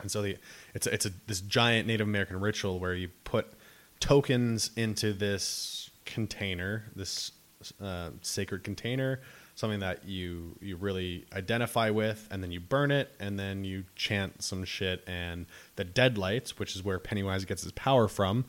[0.00, 0.36] And so the,
[0.74, 3.46] it's a, it's a this giant Native American ritual where you put
[3.98, 7.32] tokens into this container, this
[7.80, 9.20] uh, sacred container,
[9.54, 13.84] something that you you really identify with, and then you burn it, and then you
[13.96, 15.46] chant some shit, and
[15.76, 18.44] the deadlights, which is where Pennywise gets his power from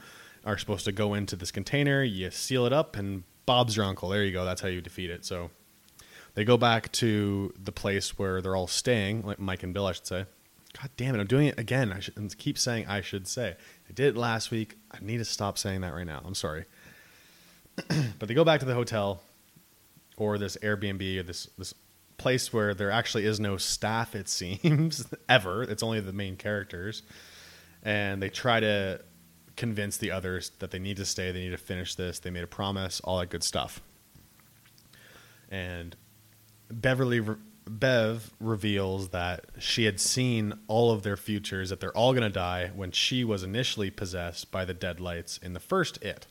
[0.46, 2.04] are supposed to go into this container.
[2.04, 4.10] You seal it up, and Bob's your uncle.
[4.10, 4.46] There you go.
[4.46, 5.26] That's how you defeat it.
[5.26, 5.52] So
[6.36, 9.92] they go back to the place where they're all staying, like Mike and Bill, I
[9.94, 10.26] should say.
[10.80, 11.94] God damn it, I'm doing it again.
[11.94, 13.56] I should keep saying I should say.
[13.88, 14.76] I did it last week.
[14.92, 16.22] I need to stop saying that right now.
[16.26, 16.66] I'm sorry.
[18.20, 19.22] but they go back to the hotel
[20.18, 21.74] or this Airbnb or this this
[22.18, 25.64] place where there actually is no staff it seems ever.
[25.64, 27.04] It's only the main characters.
[27.84, 29.02] And they try to
[29.56, 32.44] convince the others that they need to stay, they need to finish this, they made
[32.44, 33.82] a promise, all that good stuff.
[35.50, 35.96] And
[36.72, 37.22] Beverly
[37.68, 42.30] Bev reveals that she had seen all of their futures, that they're all going to
[42.30, 46.26] die when she was initially possessed by the deadlights in the first It.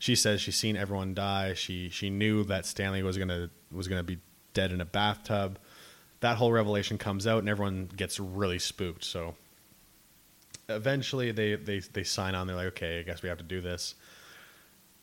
[0.00, 1.54] She says she's seen everyone die.
[1.54, 4.18] She she knew that Stanley was gonna was gonna be
[4.54, 5.58] dead in a bathtub.
[6.18, 9.04] That whole revelation comes out, and everyone gets really spooked.
[9.04, 9.36] So
[10.68, 12.46] eventually they, they, they sign on.
[12.46, 13.94] They're like, okay, I guess we have to do this.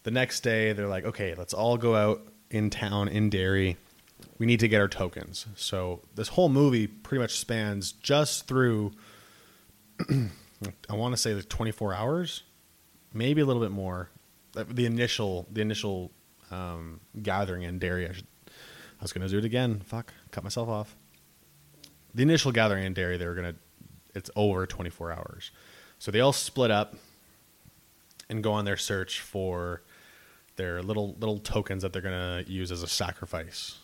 [0.03, 3.77] The next day, they're like, okay, let's all go out in town in Derry.
[4.39, 5.45] We need to get our tokens.
[5.55, 8.93] So this whole movie pretty much spans just through.
[10.89, 12.43] I want to say like 24 hours,
[13.13, 14.09] maybe a little bit more.
[14.63, 16.11] The initial the initial
[16.51, 18.07] um, gathering in Derry.
[18.07, 19.81] I, should, I was going to do it again.
[19.85, 20.95] Fuck, cut myself off.
[22.13, 23.59] The initial gathering in Derry, they were going to
[24.15, 25.51] it's over 24 hours.
[25.99, 26.95] So they all split up
[28.29, 29.83] and go on their search for
[30.55, 33.77] their little little tokens that they're going to use as a sacrifice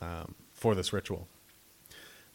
[0.00, 1.28] um, for this ritual.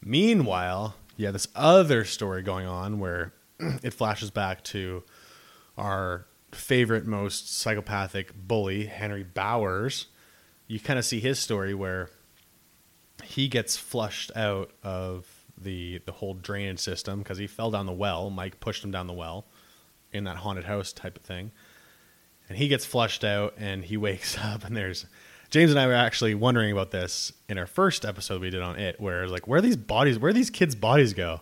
[0.02, 5.02] Meanwhile, yeah, this other story going on where it flashes back to
[5.78, 10.06] our favorite, most psychopathic bully, Henry Bowers.
[10.66, 12.10] You kind of see his story where
[13.22, 15.26] he gets flushed out of
[15.58, 18.30] the the whole drainage system because he fell down the well.
[18.30, 19.46] Mike pushed him down the well
[20.12, 21.52] in that haunted house type of thing,
[22.48, 25.06] and he gets flushed out and he wakes up and there's
[25.50, 28.78] James and I were actually wondering about this in our first episode we did on
[28.78, 31.40] it, where like, where these bodies, where these kids' bodies go?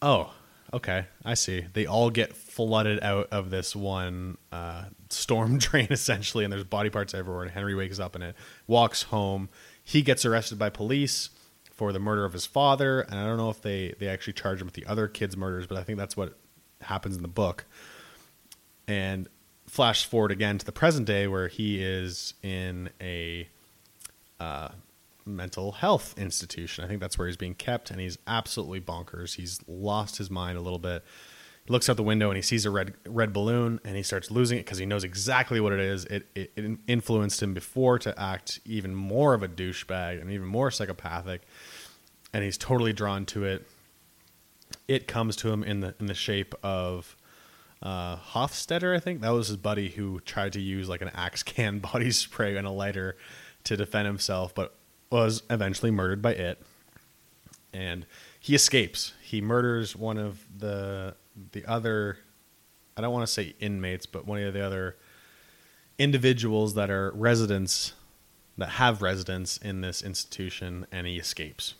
[0.00, 0.32] Oh,
[0.74, 1.64] okay, I see.
[1.72, 6.90] They all get flooded out of this one uh, storm drain essentially, and there's body
[6.90, 7.42] parts everywhere.
[7.42, 8.34] And Henry wakes up in it,
[8.66, 9.48] walks home.
[9.82, 11.30] He gets arrested by police
[11.70, 14.60] for the murder of his father, and I don't know if they they actually charge
[14.60, 16.36] him with the other kids' murders, but I think that's what
[16.82, 17.64] happens in the book.
[18.86, 19.28] And
[19.66, 23.48] flash forward again to the present day where he is in a
[24.40, 24.68] uh,
[25.26, 26.84] mental health institution.
[26.84, 29.36] I think that's where he's being kept, and he's absolutely bonkers.
[29.36, 31.04] He's lost his mind a little bit.
[31.64, 34.30] He looks out the window and he sees a red red balloon, and he starts
[34.30, 36.04] losing it because he knows exactly what it is.
[36.06, 40.46] It, it, it influenced him before to act even more of a douchebag and even
[40.46, 41.42] more psychopathic,
[42.32, 43.66] and he's totally drawn to it.
[44.88, 47.16] It comes to him in the in the shape of
[47.84, 51.42] uh, Hockstetter, I think that was his buddy who tried to use like an axe
[51.42, 53.16] can body spray and a lighter
[53.64, 54.74] to defend himself, but
[55.14, 56.60] was eventually murdered by it.
[57.72, 58.04] And
[58.40, 59.14] he escapes.
[59.22, 61.14] He murders one of the
[61.52, 62.18] the other
[62.96, 64.96] I don't want to say inmates, but one of the other
[65.98, 67.92] individuals that are residents
[68.58, 71.74] that have residence in this institution and he escapes.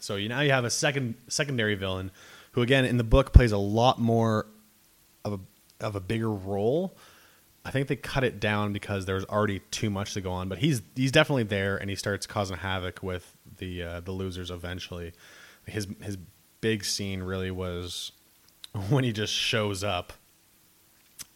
[0.00, 2.10] So you now you have a second secondary villain
[2.52, 4.46] who again in the book plays a lot more
[5.24, 5.40] of a
[5.84, 6.96] of a bigger role.
[7.64, 10.48] I think they cut it down because there was already too much to go on.
[10.48, 14.50] But he's he's definitely there, and he starts causing havoc with the uh, the losers
[14.50, 15.12] eventually.
[15.66, 16.18] His his
[16.60, 18.12] big scene really was
[18.88, 20.12] when he just shows up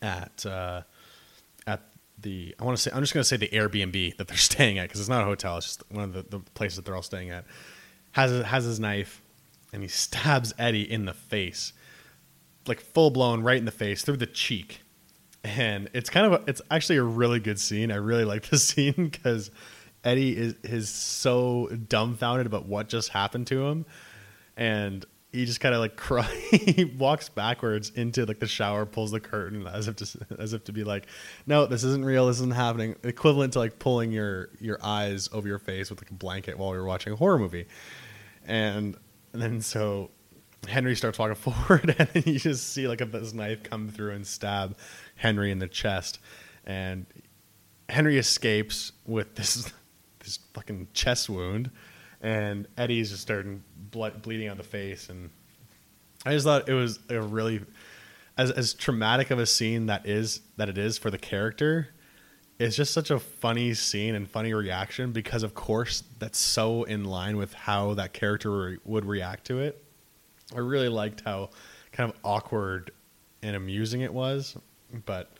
[0.02, 0.82] at uh,
[1.66, 1.82] at
[2.20, 4.78] the I want to say I'm just going to say the Airbnb that they're staying
[4.78, 5.56] at because it's not a hotel.
[5.56, 7.44] It's just one of the, the places that they're all staying at.
[8.12, 9.22] Has has his knife,
[9.72, 11.72] and he stabs Eddie in the face
[12.68, 14.82] like full blown right in the face through the cheek.
[15.56, 17.90] And it's kind of a, it's actually a really good scene.
[17.90, 19.50] I really like the scene because
[20.04, 23.86] Eddie is is so dumbfounded about what just happened to him,
[24.56, 26.30] and he just kind of like cry.
[26.50, 30.64] he walks backwards into like the shower, pulls the curtain as if to as if
[30.64, 31.06] to be like,
[31.46, 32.26] "No, this isn't real.
[32.26, 36.10] This isn't happening." Equivalent to like pulling your your eyes over your face with like
[36.10, 37.66] a blanket while you're watching a horror movie,
[38.46, 38.96] and
[39.32, 40.10] and then so
[40.66, 44.26] Henry starts walking forward, and you just see like a, this knife come through and
[44.26, 44.76] stab
[45.18, 46.18] Henry in the chest,
[46.64, 47.06] and
[47.88, 49.72] Henry escapes with this
[50.20, 51.70] this fucking chest wound,
[52.20, 55.30] and Eddie's just starting bleeding on the face, and
[56.24, 57.60] I just thought it was a really
[58.36, 61.88] as as traumatic of a scene that is that it is for the character.
[62.58, 67.04] It's just such a funny scene and funny reaction because, of course, that's so in
[67.04, 69.84] line with how that character re- would react to it
[70.54, 71.50] I really liked how
[71.92, 72.92] kind of awkward
[73.42, 74.56] and amusing it was,
[75.06, 75.30] but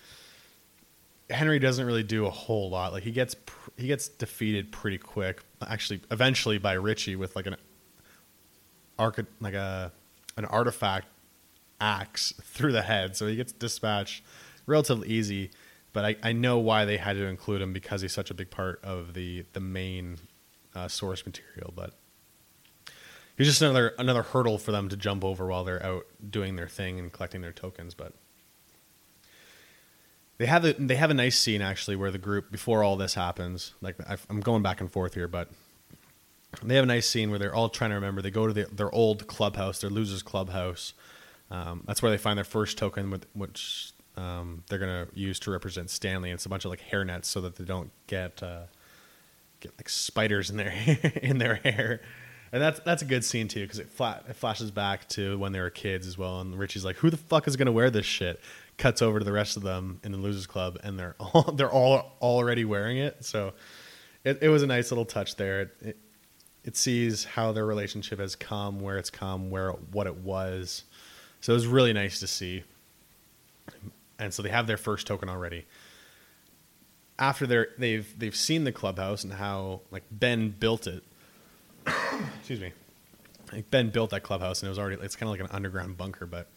[1.31, 2.93] Henry doesn't really do a whole lot.
[2.93, 3.37] Like he gets
[3.77, 5.43] he gets defeated pretty quick.
[5.67, 7.57] Actually, eventually by Richie with like an
[8.99, 9.93] arc like a
[10.37, 11.07] an artifact
[11.81, 14.23] axe through the head, so he gets dispatched
[14.67, 15.51] relatively easy.
[15.93, 18.51] But I, I know why they had to include him because he's such a big
[18.51, 20.19] part of the the main
[20.75, 21.73] uh, source material.
[21.75, 21.95] But
[23.37, 26.69] he's just another another hurdle for them to jump over while they're out doing their
[26.69, 27.95] thing and collecting their tokens.
[27.95, 28.15] But
[30.39, 33.15] they have a, they have a nice scene actually where the group before all this
[33.15, 33.75] happens.
[33.81, 33.97] Like
[34.31, 35.51] I'm going back and forth here, but
[36.63, 38.23] they have a nice scene where they're all trying to remember.
[38.23, 40.95] They go to the, their old clubhouse, their losers clubhouse.
[41.51, 45.51] Um, that's where they find their first token, with, which um, they're gonna use to
[45.51, 46.31] represent Stanley.
[46.31, 48.63] And it's a bunch of like hair nets so that they don't get uh,
[49.61, 50.73] get like spiders in their
[51.23, 52.01] in their hair
[52.53, 55.53] and that's that's a good scene too because it flat it flashes back to when
[55.53, 56.41] they were kids as well.
[56.41, 58.41] And Richie's like, "Who the fuck is gonna wear this shit?"
[58.79, 61.71] Cuts over to the rest of them in the losers club, and they're all they're
[61.71, 63.25] all already wearing it.
[63.25, 63.53] So
[64.25, 65.63] it, it was a nice little touch there.
[65.63, 65.99] It, it,
[66.65, 70.85] it sees how their relationship has come, where it's come, where what it was.
[71.41, 72.65] So it was really nice to see.
[74.19, 75.67] And so they have their first token already.
[77.19, 81.03] After they're they've they've seen the clubhouse and how like Ben built it
[82.39, 82.73] excuse me.
[83.53, 85.97] Like ben built that clubhouse, and it was already it's kind of like an underground
[85.97, 86.27] bunker.
[86.27, 86.49] But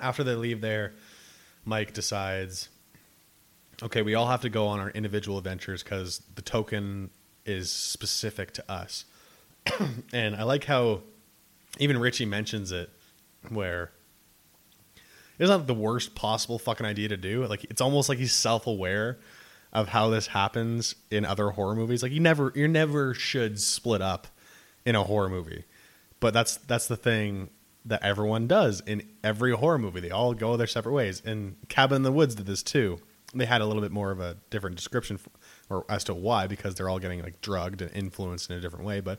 [0.00, 0.94] after they leave there,
[1.68, 2.70] Mike decides,
[3.82, 7.10] okay, we all have to go on our individual adventures because the token
[7.44, 9.04] is specific to us.
[10.12, 11.02] and I like how
[11.78, 12.90] even Richie mentions it,
[13.50, 13.92] where
[15.38, 17.44] It's not the worst possible fucking idea to do.
[17.46, 19.18] Like it's almost like he's self aware
[19.70, 22.02] of how this happens in other horror movies.
[22.02, 24.26] Like you never you never should split up
[24.86, 25.64] in a horror movie.
[26.18, 27.50] But that's that's the thing
[27.88, 30.00] that everyone does in every horror movie.
[30.00, 31.22] They all go their separate ways.
[31.24, 33.00] And Cabin in the Woods did this too.
[33.34, 35.30] They had a little bit more of a different description for,
[35.68, 38.84] or as to why because they're all getting like drugged and influenced in a different
[38.84, 39.18] way, but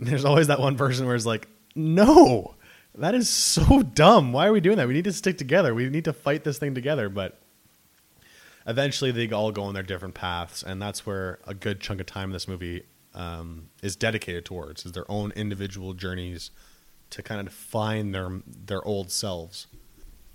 [0.00, 2.54] there's always that one person where it's like, "No,
[2.96, 4.32] that is so dumb.
[4.32, 4.88] Why are we doing that?
[4.88, 5.74] We need to stick together.
[5.74, 7.38] We need to fight this thing together." But
[8.66, 12.06] eventually they all go on their different paths and that's where a good chunk of
[12.06, 12.82] time in this movie
[13.14, 16.50] um, is dedicated towards is their own individual journeys
[17.10, 19.66] to kind of find their their old selves.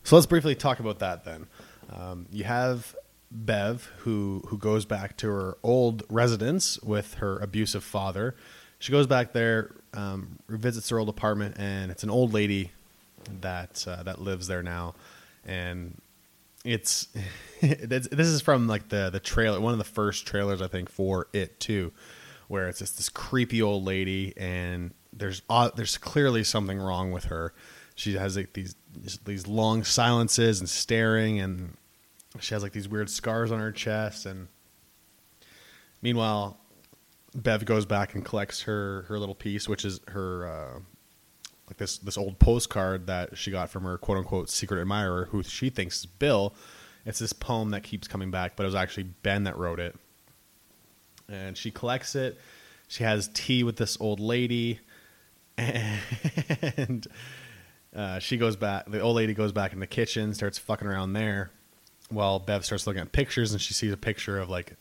[0.03, 1.47] So let's briefly talk about that then.
[1.91, 2.95] Um, you have
[3.29, 8.35] bev who who goes back to her old residence with her abusive father.
[8.79, 12.71] She goes back there um, revisits her old apartment and it's an old lady
[13.41, 14.95] that uh, that lives there now.
[15.45, 16.01] And
[16.63, 17.07] it's
[17.61, 21.27] this is from like the the trailer, one of the first trailers I think for
[21.33, 21.91] it too,
[22.47, 27.25] where it's just this creepy old lady and there's uh, there's clearly something wrong with
[27.25, 27.53] her.
[27.95, 28.75] She has like these
[29.25, 31.77] these long silences and staring, and
[32.39, 34.25] she has like these weird scars on her chest.
[34.25, 34.47] And
[36.01, 36.57] meanwhile,
[37.35, 40.79] Bev goes back and collects her her little piece, which is her uh,
[41.67, 45.43] like this this old postcard that she got from her quote unquote secret admirer, who
[45.43, 46.53] she thinks is Bill.
[47.05, 49.95] It's this poem that keeps coming back, but it was actually Ben that wrote it.
[51.27, 52.39] And she collects it.
[52.87, 54.81] She has tea with this old lady,
[55.57, 57.07] and
[57.95, 58.89] uh, she goes back.
[58.89, 61.51] The old lady goes back in the kitchen, starts fucking around there,
[62.09, 64.75] while Bev starts looking at pictures, and she sees a picture of like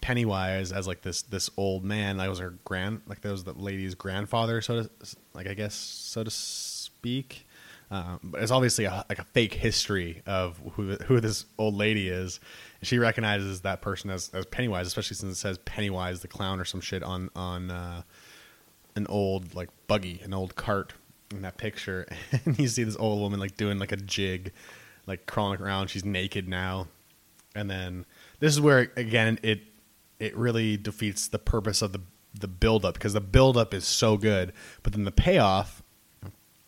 [0.00, 2.18] Pennywise as like this this old man.
[2.18, 4.90] That was her grand, like that was the lady's grandfather, so to
[5.34, 7.46] like I guess so to speak.
[7.90, 12.08] Um, but it's obviously a, like a fake history of who who this old lady
[12.08, 12.38] is.
[12.82, 16.64] She recognizes that person as, as Pennywise, especially since it says Pennywise the clown or
[16.66, 18.02] some shit on on uh,
[18.98, 20.92] an old like buggy, an old cart
[21.30, 22.06] in that picture.
[22.44, 24.52] And you see this old woman like doing like a jig,
[25.06, 25.88] like crawling around.
[25.88, 26.88] She's naked now,
[27.54, 28.04] and then
[28.40, 29.62] this is where again it
[30.18, 32.00] it really defeats the purpose of the
[32.38, 35.82] the build up because the build up is so good, but then the payoff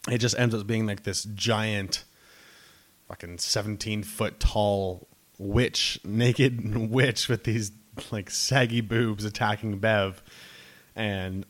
[0.08, 2.04] it just ends up being like this giant
[3.08, 5.08] fucking 17 foot tall
[5.38, 7.72] witch, naked witch with these
[8.10, 10.22] like saggy boobs attacking Bev.
[10.96, 11.44] And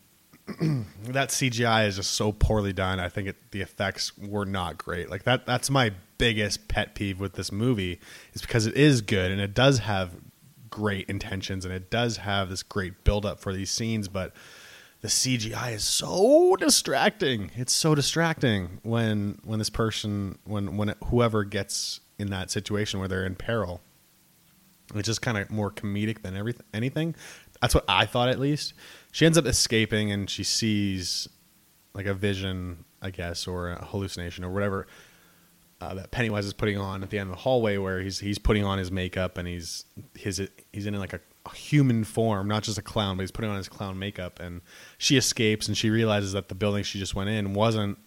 [1.05, 3.01] that CGI is just so poorly done.
[3.01, 5.11] I think it, the effects were not great.
[5.11, 8.01] Like that that's my biggest pet peeve with this movie
[8.34, 10.14] is because it is good and it does have
[10.70, 14.32] great intentions and it does have this great build up for these scenes, but
[15.01, 17.51] the CGI is so distracting.
[17.55, 23.01] It's so distracting when when this person when when it, whoever gets in that situation
[23.01, 23.80] where they're in peril.
[24.94, 27.14] It's just kind of more comedic than everything anything.
[27.61, 28.74] That's what I thought at least.
[29.11, 31.29] She ends up escaping and she sees
[31.95, 34.87] like a vision, I guess, or a hallucination or whatever
[35.81, 38.39] uh, that Pennywise is putting on at the end of the hallway, where he's he's
[38.39, 39.85] putting on his makeup and he's
[40.15, 43.51] his he's in like a, a, human form, not just a clown, but he's putting
[43.51, 44.41] on his clown makeup.
[44.41, 44.61] And
[44.99, 47.99] she escapes and she realizes that the building she just went in wasn't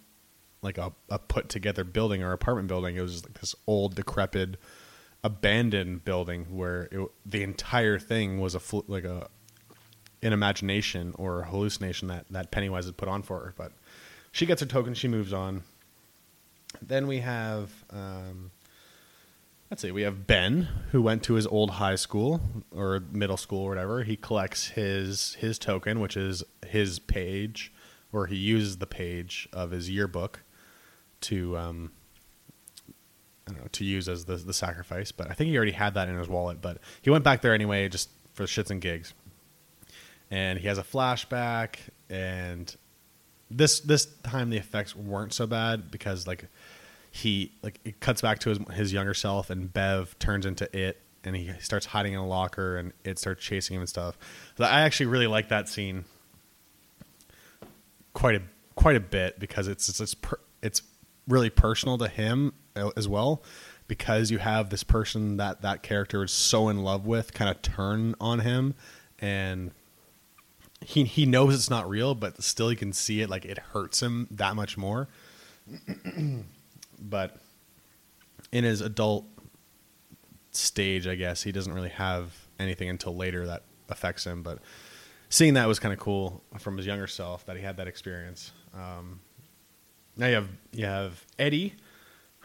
[0.61, 2.95] like a, a put together building or apartment building.
[2.95, 4.57] It was just like this old, decrepit,
[5.23, 9.29] abandoned building where it, the entire thing was a fl- like a
[10.23, 13.53] an imagination or hallucination that that Pennywise had put on for her.
[13.57, 13.71] But
[14.31, 15.63] she gets her token, she moves on
[16.81, 18.51] then we have, um,
[19.69, 23.63] let's see, we have Ben, who went to his old high school or middle school
[23.63, 24.03] or whatever.
[24.03, 27.71] He collects his his token, which is his page,
[28.11, 30.41] or he uses the page of his yearbook
[31.21, 31.91] to, um,
[33.47, 35.11] I don't know, to use as the the sacrifice.
[35.11, 36.61] But I think he already had that in his wallet.
[36.61, 39.13] But he went back there anyway, just for shits and gigs.
[40.33, 41.75] And he has a flashback,
[42.09, 42.75] and
[43.51, 46.47] this this time the effects weren't so bad because like
[47.11, 50.99] he like it cuts back to his his younger self and Bev turns into it
[51.23, 54.17] and he starts hiding in a locker and it starts chasing him and stuff.
[54.57, 56.05] So I actually really like that scene
[58.13, 58.41] quite a
[58.75, 60.81] quite a bit because it's it's it's, per, it's
[61.27, 63.43] really personal to him uh, as well
[63.87, 67.61] because you have this person that that character is so in love with kind of
[67.61, 68.73] turn on him
[69.19, 69.71] and
[70.85, 73.29] he he knows it's not real, but still he can see it.
[73.29, 75.07] Like it hurts him that much more.
[76.99, 77.37] but
[78.51, 79.25] in his adult
[80.51, 84.43] stage, I guess he doesn't really have anything until later that affects him.
[84.43, 84.59] But
[85.29, 88.51] seeing that was kind of cool from his younger self that he had that experience.
[88.73, 89.19] Um,
[90.15, 91.73] now you have you have Eddie,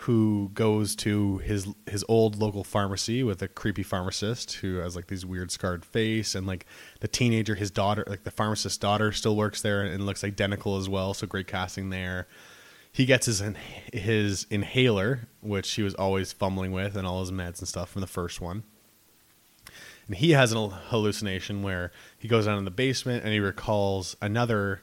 [0.02, 5.08] who goes to his his old local pharmacy with a creepy pharmacist who has like
[5.08, 6.66] these weird scarred face and like
[7.00, 10.88] the teenager his daughter like the pharmacist's daughter still works there and looks identical as
[10.88, 12.28] well so great casting there.
[12.92, 13.42] He gets his
[13.92, 18.00] his inhaler which he was always fumbling with and all his meds and stuff from
[18.00, 18.62] the first one.
[20.06, 24.16] And he has an hallucination where he goes down in the basement and he recalls
[24.22, 24.80] another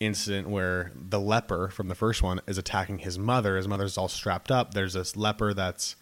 [0.00, 3.56] incident where the leper from the first one is attacking his mother.
[3.56, 4.72] His mother's all strapped up.
[4.72, 5.94] There's this leper that's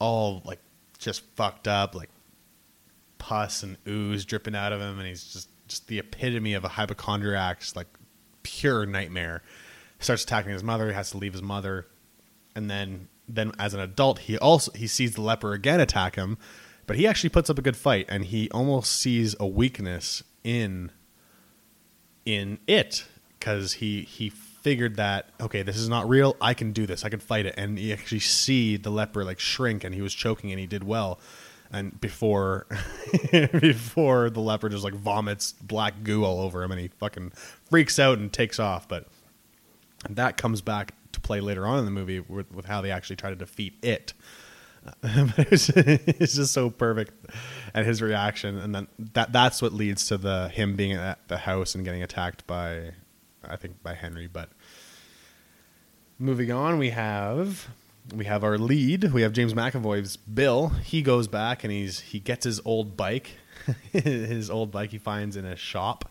[0.00, 0.58] all like
[0.98, 2.10] just fucked up, like
[3.18, 6.68] pus and ooze dripping out of him, and he's just just the epitome of a
[6.68, 7.86] hypochondriac, like
[8.42, 9.42] pure nightmare.
[10.00, 10.88] Starts attacking his mother.
[10.88, 11.86] He has to leave his mother,
[12.56, 16.36] and then then as an adult, he also he sees the leper again attack him,
[16.86, 20.90] but he actually puts up a good fight, and he almost sees a weakness in
[22.24, 23.04] in it
[23.40, 26.36] because he he figured that okay, this is not real.
[26.40, 27.04] I can do this.
[27.04, 27.54] I can fight it.
[27.56, 30.84] And he actually see the leper like shrink, and he was choking, and he did
[30.84, 31.18] well.
[31.72, 32.66] And before
[33.32, 37.98] before the leper just like vomits black goo all over him, and he fucking freaks
[37.98, 38.86] out and takes off.
[38.86, 39.06] But
[40.08, 43.16] that comes back to play later on in the movie with, with how they actually
[43.16, 44.12] try to defeat it.
[45.02, 45.66] it's,
[46.34, 47.12] just so perfect
[47.74, 51.36] at his reaction, and then that that's what leads to the him being at the
[51.36, 52.92] house and getting attacked by
[53.48, 54.26] I think by Henry.
[54.26, 54.50] But
[56.18, 57.68] moving on, we have
[58.14, 59.12] we have our lead.
[59.12, 60.68] We have James McAvoy's Bill.
[60.68, 63.36] He goes back and he's he gets his old bike,
[63.92, 66.10] his old bike he finds in a shop.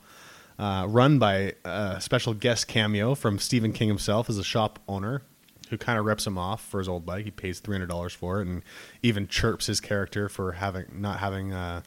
[0.57, 5.21] Uh, run by a special guest cameo from Stephen King himself as a shop owner
[5.69, 7.23] who kind of reps him off for his old bike.
[7.23, 8.63] He pays three hundred dollars for it, and
[9.01, 11.82] even chirps his character for having not having uh,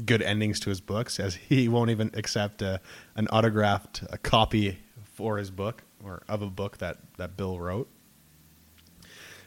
[0.00, 2.80] good endings to his books, as he won't even accept a,
[3.16, 4.78] an autographed a copy
[5.14, 7.88] for his book or of a book that, that Bill wrote.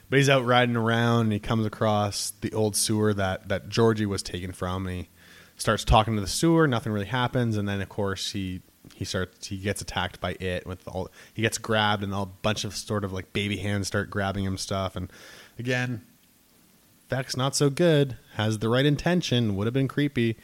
[0.10, 4.06] But he's out riding around and he comes across the old sewer that, that Georgie
[4.06, 5.10] was taken from and he
[5.56, 8.62] starts talking to the sewer, nothing really happens, and then of course he
[8.94, 12.66] he starts he gets attacked by it with all he gets grabbed and a bunch
[12.66, 15.10] of sort of like baby hands start grabbing him stuff and
[15.58, 16.06] again
[17.14, 18.18] effect's not so good.
[18.36, 20.38] Has the right intention, would have been creepy,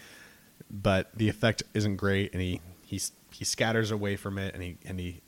[0.69, 3.01] but the effect isn't great, and he he
[3.31, 5.21] he scatters away from it, and he and he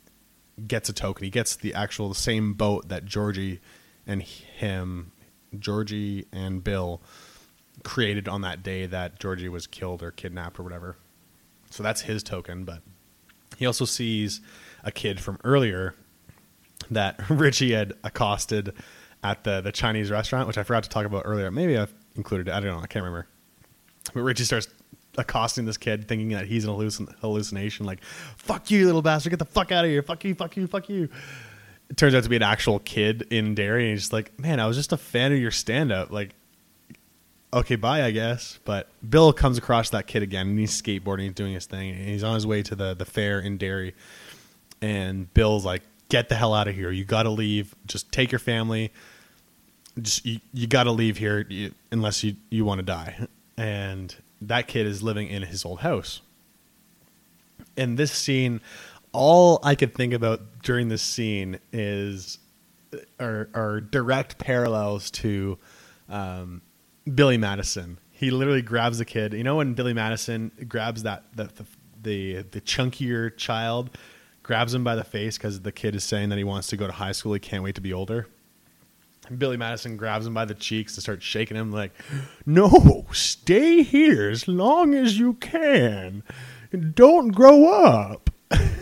[0.66, 1.24] gets a token.
[1.24, 3.60] He gets the actual the same boat that Georgie
[4.06, 5.10] and him,
[5.58, 7.00] Georgie and Bill
[7.82, 10.96] created on that day that Georgie was killed or kidnapped or whatever.
[11.70, 12.82] So that's his token, but
[13.56, 14.40] he also sees
[14.84, 15.94] a kid from earlier
[16.90, 18.74] that Richie had accosted
[19.22, 21.50] at the the Chinese restaurant, which I forgot to talk about earlier.
[21.50, 22.52] Maybe I included it.
[22.52, 22.82] I don't know.
[22.82, 23.26] I can't remember.
[24.12, 24.68] But Richie starts
[25.16, 27.86] accosting this kid, thinking that he's an hallucin- hallucination.
[27.86, 28.02] Like,
[28.36, 29.30] "Fuck you, little bastard!
[29.30, 30.02] Get the fuck out of here!
[30.02, 30.34] Fuck you!
[30.34, 30.66] Fuck you!
[30.66, 31.08] Fuck you!"
[31.90, 34.58] It turns out to be an actual kid in Derry, and he's just like, "Man,
[34.60, 36.34] I was just a fan of your stand up." Like,
[37.52, 38.58] okay, bye, I guess.
[38.64, 42.08] But Bill comes across that kid again, and he's skateboarding, he's doing his thing, and
[42.08, 43.94] he's on his way to the the fair in Derry.
[44.80, 46.90] And Bill's like, "Get the hell out of here!
[46.90, 47.74] You got to leave.
[47.86, 48.92] Just take your family."
[50.00, 53.26] just you, you got to leave here you, unless you you want to die
[53.56, 56.22] and that kid is living in his old house
[57.76, 58.60] in this scene
[59.12, 62.38] all i could think about during this scene is
[63.20, 65.58] are, are direct parallels to
[66.08, 66.62] um,
[67.14, 71.44] billy madison he literally grabs the kid you know when billy madison grabs that the
[71.44, 71.66] the,
[72.02, 73.90] the, the chunkier child
[74.42, 76.86] grabs him by the face because the kid is saying that he wants to go
[76.86, 78.26] to high school he can't wait to be older
[79.28, 81.92] And Billy Madison grabs him by the cheeks and starts shaking him like,
[82.44, 86.24] "No, stay here as long as you can.
[86.94, 88.30] Don't grow up."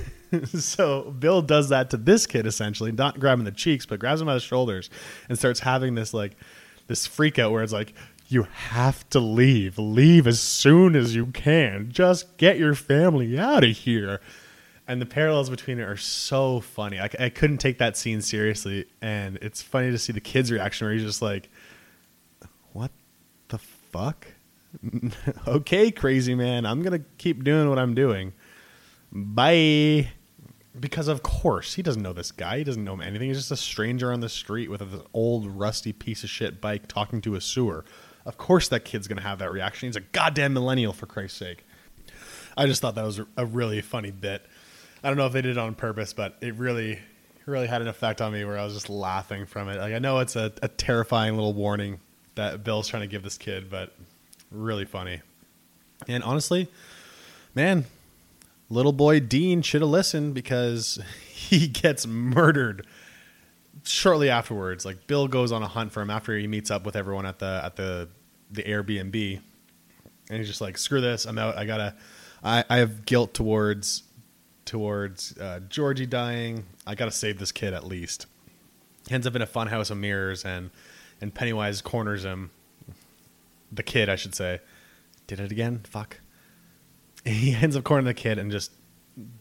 [0.54, 4.28] so Bill does that to this kid essentially, not grabbing the cheeks, but grabs him
[4.28, 4.88] by the shoulders
[5.28, 6.36] and starts having this like
[6.86, 7.92] this freak out where it's like,
[8.28, 9.78] "You have to leave.
[9.78, 11.90] Leave as soon as you can.
[11.90, 14.20] Just get your family out of here."
[14.90, 16.98] And the parallels between it are so funny.
[16.98, 20.84] I, I couldn't take that scene seriously, and it's funny to see the kid's reaction
[20.84, 21.48] where he's just like,
[22.72, 22.90] "What
[23.48, 24.26] the fuck?"
[25.46, 28.32] okay, crazy man, I'm gonna keep doing what I'm doing.
[29.12, 30.10] Bye.
[30.78, 32.58] Because of course he doesn't know this guy.
[32.58, 33.28] He doesn't know him anything.
[33.28, 36.88] He's just a stranger on the street with an old rusty piece of shit bike
[36.88, 37.84] talking to a sewer.
[38.26, 39.88] Of course that kid's gonna have that reaction.
[39.88, 41.64] He's a goddamn millennial for Christ's sake.
[42.56, 44.44] I just thought that was a really funny bit.
[45.02, 46.98] I don't know if they did it on purpose, but it really,
[47.46, 49.78] really had an effect on me where I was just laughing from it.
[49.78, 52.00] Like I know it's a, a terrifying little warning
[52.34, 53.94] that Bill's trying to give this kid, but
[54.50, 55.20] really funny.
[56.08, 56.68] And honestly,
[57.54, 57.86] man,
[58.68, 60.98] little boy Dean should have listened because
[61.28, 62.86] he gets murdered
[63.84, 66.96] shortly afterwards, like Bill goes on a hunt for him after he meets up with
[66.96, 68.08] everyone at the at the
[68.50, 69.40] the Airbnb,
[70.28, 71.56] and he's just like, "Screw this, I'm out.
[71.56, 71.94] I gotta,
[72.42, 74.02] I, I have guilt towards
[74.70, 76.64] towards uh, Georgie dying.
[76.86, 78.26] I gotta save this kid at least."
[79.10, 80.70] Ends up in a funhouse of mirrors, and
[81.20, 82.50] and Pennywise corners him,
[83.72, 84.60] the kid, I should say.
[85.26, 85.80] Did it again?
[85.84, 86.20] Fuck.
[87.24, 88.72] He ends up cornering the kid and just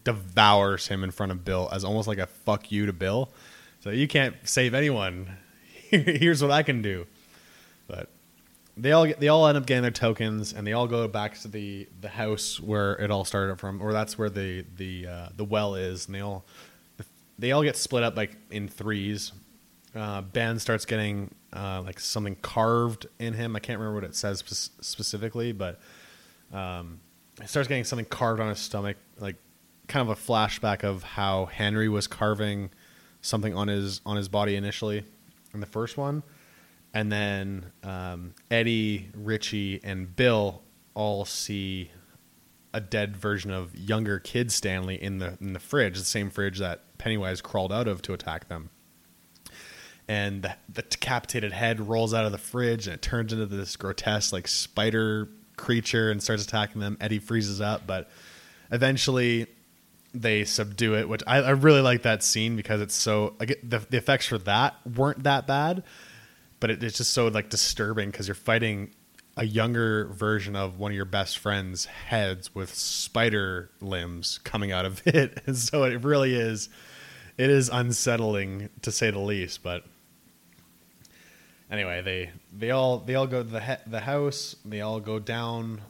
[0.03, 3.31] devours him in front of Bill as almost like a fuck you to Bill.
[3.81, 5.37] So you can't save anyone.
[5.89, 7.05] Here's what I can do.
[7.87, 8.09] But
[8.81, 11.37] they all get, they all end up getting their tokens, and they all go back
[11.39, 15.29] to the, the house where it all started from, or that's where the the uh,
[15.35, 16.45] the well is, and they all
[17.37, 19.31] they all get split up like in threes.
[19.95, 23.55] Uh, ben starts getting uh, like something carved in him.
[23.55, 25.79] I can't remember what it says spe- specifically, but
[26.53, 26.99] um,
[27.41, 29.35] he starts getting something carved on his stomach, like
[29.87, 32.69] kind of a flashback of how Henry was carving
[33.21, 35.03] something on his on his body initially
[35.53, 36.23] in the first one,
[36.93, 40.61] and then um, Eddie, Richie, and Bill
[40.93, 41.91] all see
[42.73, 46.59] a dead version of younger kid Stanley in the in the fridge, the same fridge
[46.59, 48.69] that Pennywise crawled out of to attack them.
[50.07, 53.75] And the, the decapitated head rolls out of the fridge and it turns into this
[53.75, 56.97] grotesque like spider creature and starts attacking them.
[56.99, 58.09] Eddie freezes up, but
[58.71, 59.45] eventually
[60.13, 63.79] they subdue it, which I, I really like that scene because it's so get, the
[63.79, 65.83] the effects for that weren't that bad,
[66.59, 68.91] but it, it's just so like disturbing because you're fighting
[69.37, 74.85] a younger version of one of your best friend's heads with spider limbs coming out
[74.85, 76.69] of it, and so it really is
[77.37, 79.63] it is unsettling to say the least.
[79.63, 79.85] But
[81.71, 84.55] anyway, they they all they all go to the he- the house.
[84.65, 85.81] They all go down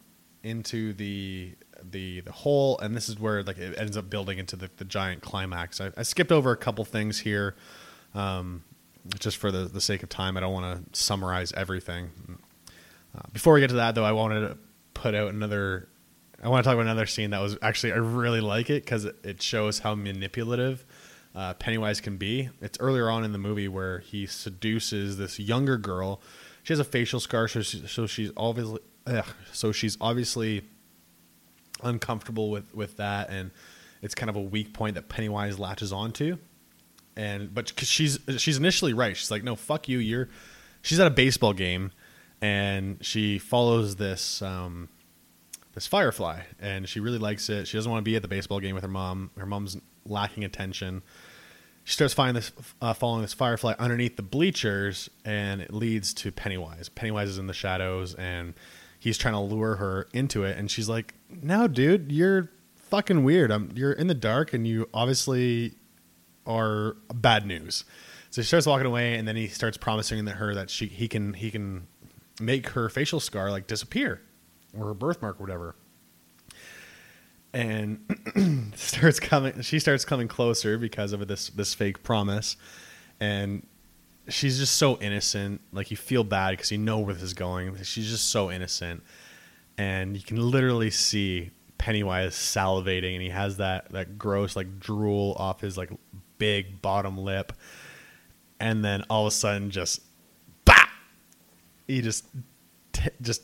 [0.43, 1.55] into the
[1.91, 4.85] the the hole, and this is where like it ends up building into the, the
[4.85, 5.81] giant climax.
[5.81, 7.55] I, I skipped over a couple things here,
[8.13, 8.63] um,
[9.17, 10.37] just for the the sake of time.
[10.37, 12.11] I don't want to summarize everything.
[13.15, 14.57] Uh, before we get to that, though, I wanted to
[14.93, 15.87] put out another.
[16.41, 19.05] I want to talk about another scene that was actually I really like it because
[19.05, 20.85] it, shows how manipulative
[21.35, 22.49] uh, Pennywise can be.
[22.61, 26.21] It's earlier on in the movie where he seduces this younger girl.
[26.63, 30.63] She has a facial scar, so, so she's obviously ugh, so she's obviously
[31.83, 33.51] uncomfortable with with that, and
[34.01, 36.37] it's kind of a weak point that Pennywise latches onto.
[37.19, 39.15] And but cause she's she's initially right.
[39.15, 39.97] She's like, no, fuck you.
[39.97, 40.29] You're.
[40.81, 41.91] She's at a baseball game,
[42.41, 44.87] and she follows this um,
[45.73, 47.67] this firefly, and she really likes it.
[47.67, 49.31] She doesn't want to be at the baseball game with her mom.
[49.37, 51.01] Her mom's lacking attention.
[51.83, 56.31] She starts finding this, uh, following this firefly underneath the bleachers, and it leads to
[56.31, 56.87] Pennywise.
[56.87, 58.53] Pennywise is in the shadows, and
[58.97, 60.57] he's trying to lure her into it.
[60.57, 63.51] And she's like, "No, dude, you're fucking weird.
[63.51, 65.73] I'm, you're in the dark, and you obviously
[66.49, 67.85] are bad news."
[68.31, 71.07] So she starts walking away, and then he starts promising that her that she he
[71.07, 71.87] can he can
[72.39, 74.21] make her facial scar like disappear,
[74.77, 75.75] or her birthmark, or whatever.
[77.51, 82.55] And starts coming she starts coming closer because of this this fake promise.
[83.19, 83.65] And
[84.27, 85.61] she's just so innocent.
[85.71, 89.03] Like you feel bad because you know where this is going she's just so innocent.
[89.77, 95.33] And you can literally see pennywise salivating and he has that that gross like drool
[95.39, 95.89] off his like
[96.39, 97.53] big bottom lip
[98.59, 100.01] and then all of a sudden just
[100.65, 100.87] bah
[101.87, 102.25] he just
[102.91, 103.43] t- just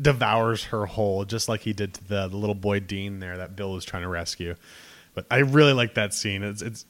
[0.00, 3.56] devours her whole, just like he did to the, the little boy Dean there that
[3.56, 4.54] Bill was trying to rescue.
[5.14, 6.42] But I really like that scene.
[6.42, 6.86] It's it's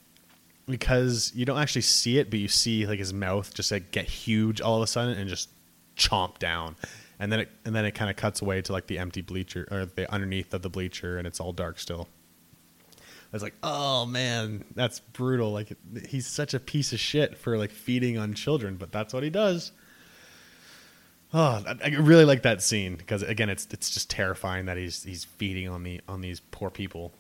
[0.67, 4.07] because you don't actually see it, but you see like his mouth just like get
[4.07, 5.51] huge all of a sudden and just
[5.97, 6.77] chomp down.
[7.19, 9.69] And then it and then it kind of cuts away to like the empty bleacher
[9.71, 12.09] or the underneath of the bleacher and it's all dark still.
[13.35, 15.53] Was like, "Oh man, that's brutal.
[15.53, 15.77] Like
[16.09, 19.31] he's such a piece of shit for like feeding on children, but that's what he
[19.31, 19.73] does."
[21.37, 25.25] Oh, I really like that scene because again, it's it's just terrifying that he's he's
[25.25, 27.13] feeding on the on these poor people.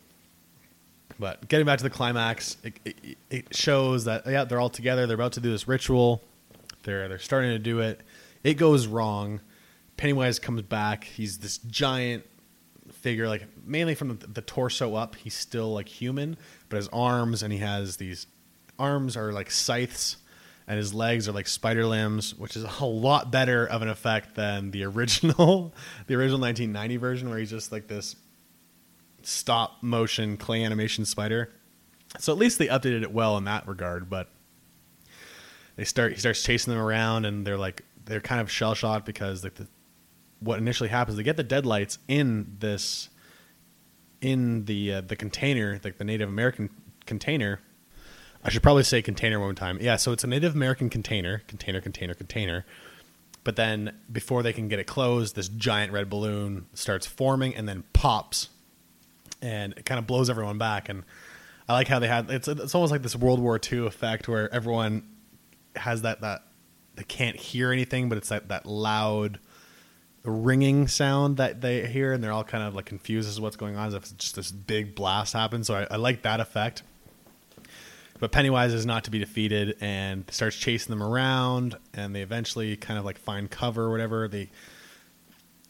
[1.18, 5.08] But getting back to the climax, it, it, it shows that yeah, they're all together.
[5.08, 6.22] They're about to do this ritual.
[6.84, 8.02] They're they're starting to do it.
[8.44, 9.40] It goes wrong.
[9.96, 11.04] Pennywise comes back.
[11.04, 12.24] He's this giant
[13.05, 15.14] figure, like mainly from the, the torso up.
[15.14, 16.38] He's still like human,
[16.70, 18.26] but his arms and he has these
[18.78, 20.16] arms are like scythes
[20.66, 24.34] and his legs are like spider limbs, which is a lot better of an effect
[24.36, 25.74] than the original,
[26.07, 28.16] the original 1990 version, where he's just like this
[29.22, 31.52] stop motion clay animation spider.
[32.18, 34.09] So at least they updated it well in that regard.
[34.09, 34.30] But
[35.76, 39.05] they start he starts chasing them around, and they're like they're kind of shell shocked
[39.05, 39.66] because like the,
[40.45, 43.09] what initially happens, they get the deadlights in this
[44.20, 46.70] in the uh, the container, like the Native American
[47.07, 47.61] container
[48.45, 49.78] I should probably say container one time.
[49.80, 52.66] Yeah, so it's a Native American container, container, container, container.
[53.42, 57.66] But then before they can get it closed, this giant red balloon starts forming and
[57.66, 58.51] then pops,
[59.40, 60.90] and it kind of blows everyone back.
[60.90, 61.05] And
[61.68, 64.53] I like how they had it's it's almost like this World War II effect where
[64.53, 65.09] everyone
[65.76, 66.42] has that that
[66.97, 69.38] they can't hear anything, but it's that that loud
[70.25, 73.57] ringing sound that they hear, and they're all kind of like confused as to what's
[73.57, 75.66] going on, as if just this big blast happens.
[75.66, 76.83] So I, I like that effect.
[78.20, 82.77] But Pennywise is not to be defeated and starts chasing them around, and they eventually
[82.77, 84.29] kind of like find cover or whatever.
[84.29, 84.51] They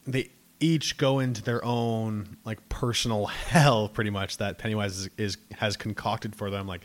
[0.07, 0.31] they
[0.61, 5.77] each go into their own like personal hell, pretty much that Pennywise is, is has
[5.77, 6.67] concocted for them.
[6.67, 6.83] Like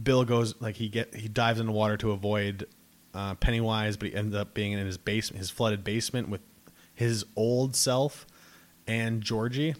[0.00, 2.66] Bill goes like he get he dives into water to avoid
[3.14, 6.40] uh, Pennywise, but he ends up being in his basement, his flooded basement with
[7.00, 8.26] his old self
[8.86, 9.74] and Georgie,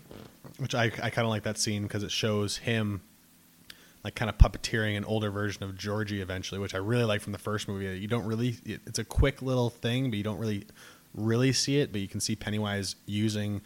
[0.56, 3.02] which I I kind of like that scene because it shows him
[4.02, 7.32] like kind of puppeteering an older version of Georgie eventually, which I really like from
[7.32, 7.98] the first movie.
[7.98, 10.66] You don't really it's a quick little thing, but you don't really
[11.12, 13.60] really see it, but you can see Pennywise using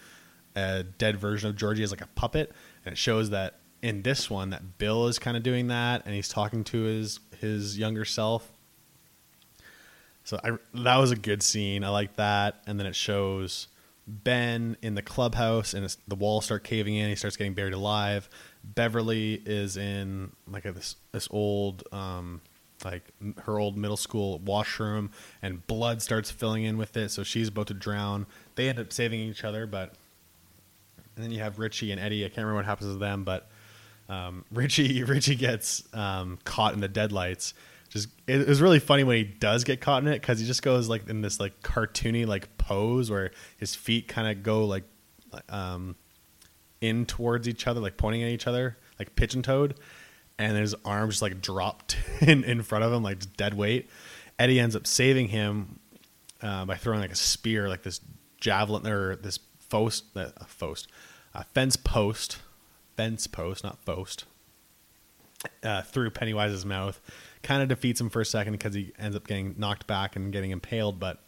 [0.56, 2.50] a dead version of Georgie as like a puppet,
[2.84, 6.12] and it shows that in this one that Bill is kind of doing that, and
[6.12, 8.50] he's talking to his his younger self.
[10.24, 10.52] So I
[10.82, 11.84] that was a good scene.
[11.84, 13.68] I like that, and then it shows
[14.06, 17.08] Ben in the clubhouse, and the walls start caving in.
[17.08, 18.28] He starts getting buried alive.
[18.62, 22.40] Beverly is in like a, this this old um,
[22.84, 23.02] like
[23.44, 25.10] her old middle school washroom,
[25.42, 27.10] and blood starts filling in with it.
[27.10, 28.26] So she's about to drown.
[28.56, 29.94] They end up saving each other, but
[31.16, 32.24] and then you have Richie and Eddie.
[32.24, 33.48] I can't remember what happens to them, but
[34.08, 37.54] um, Richie Richie gets um, caught in the deadlights.
[37.94, 40.64] Just it was really funny when he does get caught in it because he just
[40.64, 44.82] goes like in this like cartoony like pose where his feet kind of go like
[45.48, 45.94] um,
[46.80, 49.74] in towards each other, like pointing at each other, like pigeon toed,
[50.40, 53.88] and his arms just like dropped in in front of him, like dead weight.
[54.40, 55.78] Eddie ends up saving him
[56.42, 58.00] uh, by throwing like a spear, like this
[58.40, 59.38] javelin or this
[59.70, 60.88] post, uh, post,
[61.32, 62.38] uh, fence post,
[62.96, 64.24] fence post, not post,
[65.62, 67.00] uh, through Pennywise's mouth.
[67.44, 70.32] Kind of defeats him for a second because he ends up getting knocked back and
[70.32, 71.20] getting impaled, but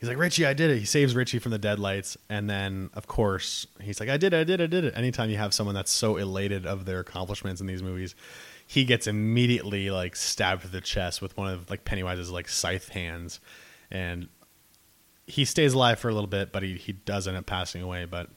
[0.00, 0.78] he's like, Richie, I did it.
[0.78, 2.16] He saves Richie from the deadlights.
[2.28, 4.96] And then, of course, he's like, I did it, I did it, I did it.
[4.96, 8.16] Anytime you have someone that's so elated of their accomplishments in these movies,
[8.66, 12.88] he gets immediately like stabbed to the chest with one of like Pennywise's like scythe
[12.88, 13.38] hands.
[13.90, 14.28] And
[15.26, 18.06] he stays alive for a little bit, but he, he does end up passing away.
[18.06, 18.30] But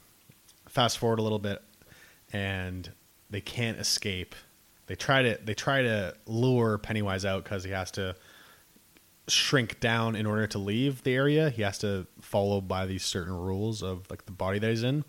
[0.68, 1.64] fast forward a little bit,
[2.34, 2.92] and
[3.30, 4.36] they can't escape.
[4.88, 8.16] They try to they try to lure Pennywise out because he has to
[9.28, 11.50] shrink down in order to leave the area.
[11.50, 15.04] He has to follow by these certain rules of like the body that he's in.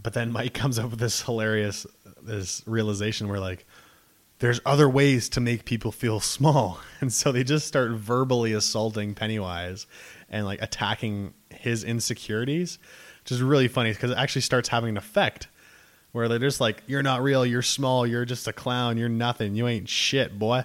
[0.00, 1.86] But then Mike comes up with this hilarious
[2.22, 3.66] this realization where like
[4.38, 6.80] there's other ways to make people feel small.
[7.00, 9.86] And so they just start verbally assaulting Pennywise
[10.30, 12.78] and like attacking his insecurities,
[13.22, 15.48] which is really funny because it actually starts having an effect
[16.14, 17.44] where they're just like, "You're not real.
[17.44, 18.06] You're small.
[18.06, 18.98] You're just a clown.
[18.98, 19.56] You're nothing.
[19.56, 20.62] You ain't shit, boy."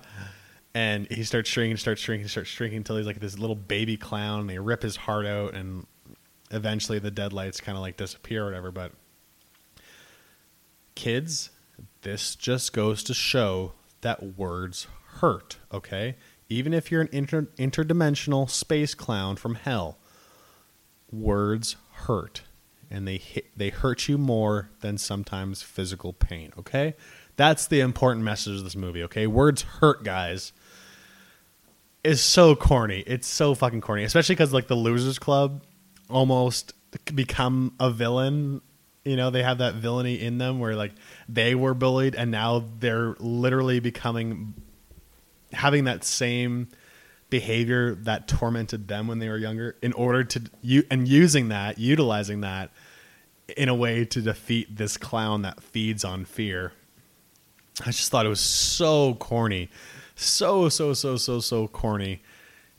[0.75, 4.45] And he starts shrinking, starts shrinking, starts shrinking until he's like this little baby clown.
[4.45, 5.87] They rip his heart out, and
[6.51, 8.69] eventually the deadlights kind of like disappear or whatever.
[8.69, 8.91] But
[10.93, 11.49] kids,
[12.03, 14.85] this just goes to show that words
[15.15, 15.57] hurt.
[15.73, 16.15] Okay,
[16.47, 19.97] even if you're an inter- interdimensional space clown from hell,
[21.11, 22.43] words hurt
[22.89, 26.51] and they hit, they hurt you more than sometimes physical pain.
[26.57, 26.95] Okay,
[27.35, 29.03] that's the important message of this movie.
[29.03, 30.51] Okay, words hurt, guys.
[32.03, 33.03] Is so corny.
[33.05, 35.63] It's so fucking corny, especially because like the Losers Club
[36.09, 36.73] almost
[37.13, 38.61] become a villain.
[39.03, 40.93] You know, they have that villainy in them where like
[41.27, 44.53] they were bullied and now they're literally becoming
[45.51, 46.69] having that same
[47.30, 51.77] behavior that tormented them when they were younger in order to you and using that
[51.77, 52.71] utilizing that
[53.55, 56.71] in a way to defeat this clown that feeds on fear.
[57.82, 59.69] I just thought it was so corny.
[60.15, 62.21] So so so so so corny.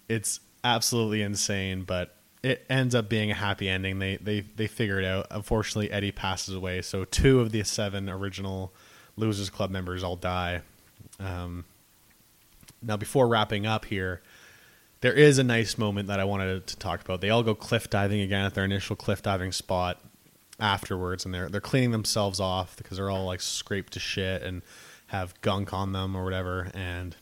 [0.09, 4.01] It's absolutely insane but it ends up being a happy ending.
[4.01, 5.29] They they they figure it out.
[5.31, 8.75] Unfortunately eddie passes away so two of the seven original
[9.17, 10.63] losers club members all die.
[11.21, 11.65] Um,
[12.83, 14.23] now before wrapping up here
[15.01, 17.21] there is a nice moment that I wanted to talk about.
[17.21, 20.01] They all go cliff diving again at their initial cliff diving spot
[20.59, 24.63] afterwards, and they're they're cleaning themselves off because they're all like scraped to shit and
[25.09, 27.17] have gunk on them or whatever, and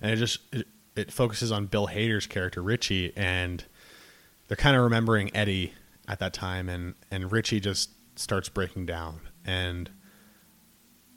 [0.00, 0.66] and it just it,
[0.96, 3.64] it focuses on Bill Hader's character Richie, and
[4.48, 5.74] they're kind of remembering Eddie
[6.08, 9.90] at that time, and and Richie just starts breaking down, and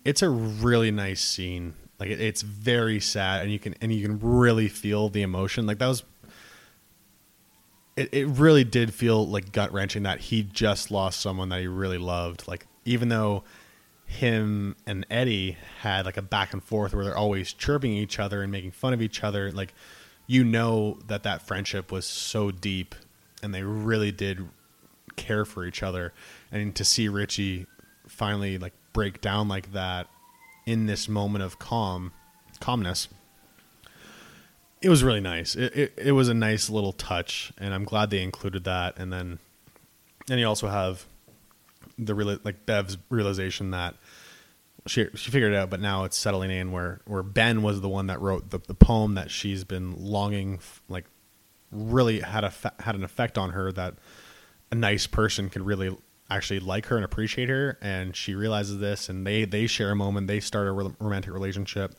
[0.06, 1.74] it's a really nice scene.
[2.00, 5.66] Like it, it's very sad, and you can and you can really feel the emotion.
[5.66, 6.04] Like that was.
[7.96, 11.68] It, it really did feel like gut wrenching that he just lost someone that he
[11.68, 12.48] really loved.
[12.48, 13.44] Like even though
[14.06, 18.42] him and Eddie had like a back and forth where they're always chirping each other
[18.42, 19.74] and making fun of each other, like
[20.28, 22.96] you know that that friendship was so deep
[23.44, 24.48] and they really did
[25.16, 26.14] care for each other
[26.52, 27.66] and to see Richie
[28.08, 30.08] finally like break down like that
[30.70, 32.12] in this moment of calm
[32.60, 33.08] calmness
[34.82, 35.56] it was really nice.
[35.56, 38.98] It, it, it was a nice little touch and i'm glad they included that.
[38.98, 39.40] And then
[40.30, 41.06] and you also have
[41.98, 43.96] the real like bev's realization that
[44.88, 47.90] she she figured it out but now it's settling in where where ben was the
[47.90, 51.06] one that wrote the, the poem that she's been longing like
[51.72, 53.96] really had a had an effect on her that
[54.72, 55.96] a nice person could really
[56.30, 59.96] actually like her and appreciate her and she realizes this and they they share a
[59.96, 61.96] moment they start a romantic relationship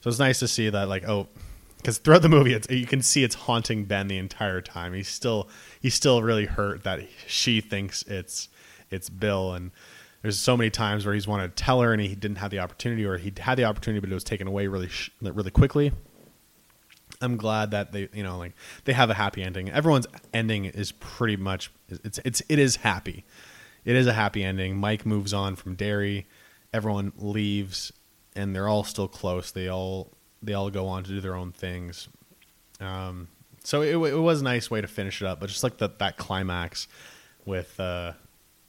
[0.00, 1.28] so it's nice to see that like oh
[1.76, 5.08] because throughout the movie it's you can see it's haunting ben the entire time he's
[5.08, 5.48] still
[5.80, 8.48] he's still really hurt that she thinks it's
[8.90, 9.70] it's bill and
[10.22, 12.58] there's so many times where he's wanted to tell her and he didn't have the
[12.58, 14.88] opportunity or he had the opportunity but it was taken away really
[15.20, 15.92] really quickly
[17.20, 18.52] I'm glad that they, you know, like
[18.84, 19.70] they have a happy ending.
[19.70, 23.24] Everyone's ending is pretty much it's it's it is happy.
[23.88, 24.76] It is a happy ending.
[24.76, 26.26] Mike moves on from Derry.
[26.74, 27.90] Everyone leaves,
[28.36, 29.50] and they're all still close.
[29.50, 30.12] They all
[30.42, 32.06] they all go on to do their own things.
[32.80, 33.28] Um,
[33.64, 35.40] so it, it was a nice way to finish it up.
[35.40, 36.86] But just like that that climax
[37.46, 38.12] with uh,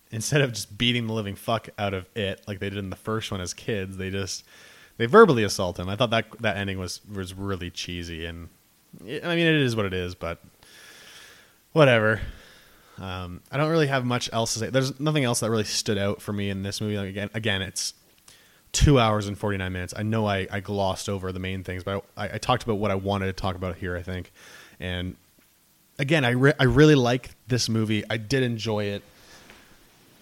[0.09, 2.95] instead of just beating the living fuck out of it like they did in the
[2.95, 4.45] first one as kids, they just
[4.95, 5.89] they verbally assault him.
[5.89, 8.47] I thought that that ending was was really cheesy, and
[9.03, 10.41] I mean it is what it is, but
[11.73, 12.21] whatever.
[12.99, 14.69] Um, I don't really have much else to say.
[14.69, 16.97] There's nothing else that really stood out for me in this movie.
[16.97, 17.93] Like again, again, it's
[18.71, 19.93] two hours and 49 minutes.
[19.95, 22.91] I know I, I glossed over the main things, but I, I, talked about what
[22.91, 24.31] I wanted to talk about here, I think.
[24.79, 25.15] And
[25.97, 28.03] again, I, re- I really like this movie.
[28.09, 29.03] I did enjoy it.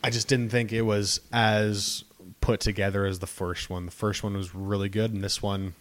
[0.04, 2.04] I just didn't think it was as
[2.40, 3.86] put together as the first one.
[3.86, 5.74] The first one was really good, and this one,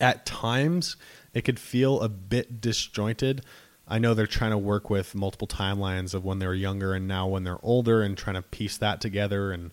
[0.00, 0.96] at times,
[1.34, 3.42] it could feel a bit disjointed.
[3.88, 7.08] I know they're trying to work with multiple timelines of when they were younger and
[7.08, 9.72] now when they're older, and trying to piece that together and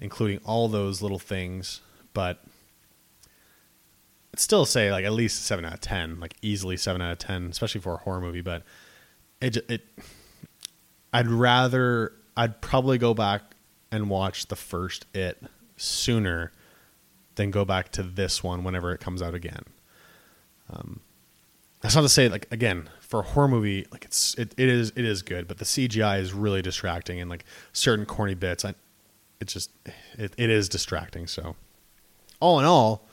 [0.00, 1.80] including all those little things.
[2.12, 2.42] But
[4.32, 7.18] I'd still say like at least seven out of ten, like easily seven out of
[7.18, 8.40] ten, especially for a horror movie.
[8.40, 8.64] But
[9.40, 9.82] it, it
[11.12, 13.42] I'd rather I'd probably go back
[13.92, 15.40] and watch the first It
[15.76, 16.50] sooner
[17.36, 19.64] than go back to this one whenever it comes out again.
[20.70, 21.00] Um,
[21.80, 24.90] that's not to say like again for a horror movie like it's it, it is
[24.96, 28.64] it is good, but the CGI is really distracting and like certain corny bits.
[28.64, 28.74] I,
[29.40, 29.70] it's just
[30.18, 31.28] it, it is distracting.
[31.28, 31.54] So
[32.40, 33.06] all in all,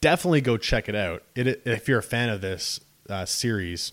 [0.00, 1.22] definitely go check it out.
[1.36, 3.92] It, if you're a fan of this uh, series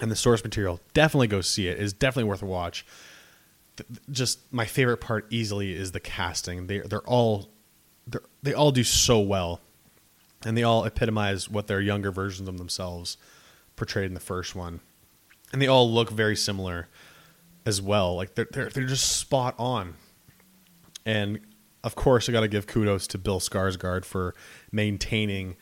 [0.00, 1.78] and the source material, definitely go see it.
[1.78, 2.86] It is definitely worth a watch
[4.12, 6.68] just my favorite part easily is the casting.
[6.68, 7.48] They they're all
[8.06, 9.60] they're, they all do so well,
[10.44, 13.16] and they all epitomize what their younger versions of themselves
[13.76, 14.80] portrayed in the first one,
[15.52, 16.88] and they all look very similar
[17.66, 18.16] as well.
[18.16, 19.94] Like they're they're they're just spot on,
[21.04, 21.40] and
[21.84, 24.34] of course I got to give kudos to Bill Skarsgård for
[24.70, 25.56] maintaining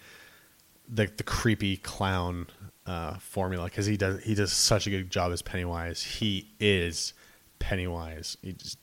[0.88, 2.46] the the creepy clown
[2.86, 6.02] uh, formula because he does he does such a good job as Pennywise.
[6.02, 7.14] He is
[7.58, 8.36] Pennywise.
[8.42, 8.78] He just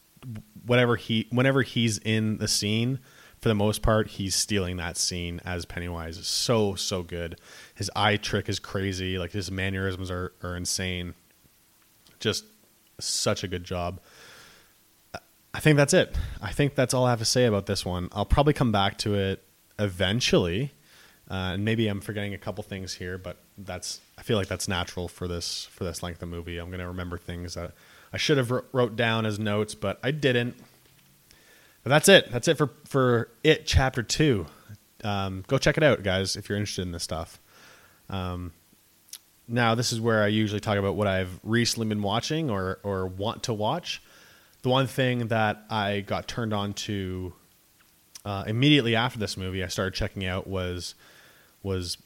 [0.66, 3.00] whatever he whenever he's in the scene,
[3.40, 6.18] for the most part, he's stealing that scene as Pennywise.
[6.18, 7.40] It's so so good.
[7.76, 9.18] His eye trick is crazy.
[9.18, 11.14] Like his mannerisms are are insane.
[12.20, 12.46] Just
[13.00, 14.00] such a good job.
[15.54, 16.16] I think that's it.
[16.42, 18.10] I think that's all I have to say about this one.
[18.12, 19.44] I'll probably come back to it
[19.80, 20.72] eventually.
[21.30, 24.68] Uh, and maybe I'm forgetting a couple things here, but that's I feel like that's
[24.68, 26.58] natural for this for this length of movie.
[26.58, 27.74] I'm going to remember things that
[28.14, 30.56] I should have wrote down as notes, but I didn't.
[31.84, 32.32] But that's it.
[32.32, 34.46] That's it for for it chapter two.
[35.04, 37.40] Um, go check it out, guys, if you're interested in this stuff.
[38.10, 38.52] Um,
[39.48, 43.08] now, this is where I usually talk about what I've recently been watching or or
[43.08, 44.02] want to watch.
[44.64, 47.34] The one thing that I got turned on to
[48.26, 50.96] uh, immediately after this movie, I started checking out was
[51.64, 51.98] was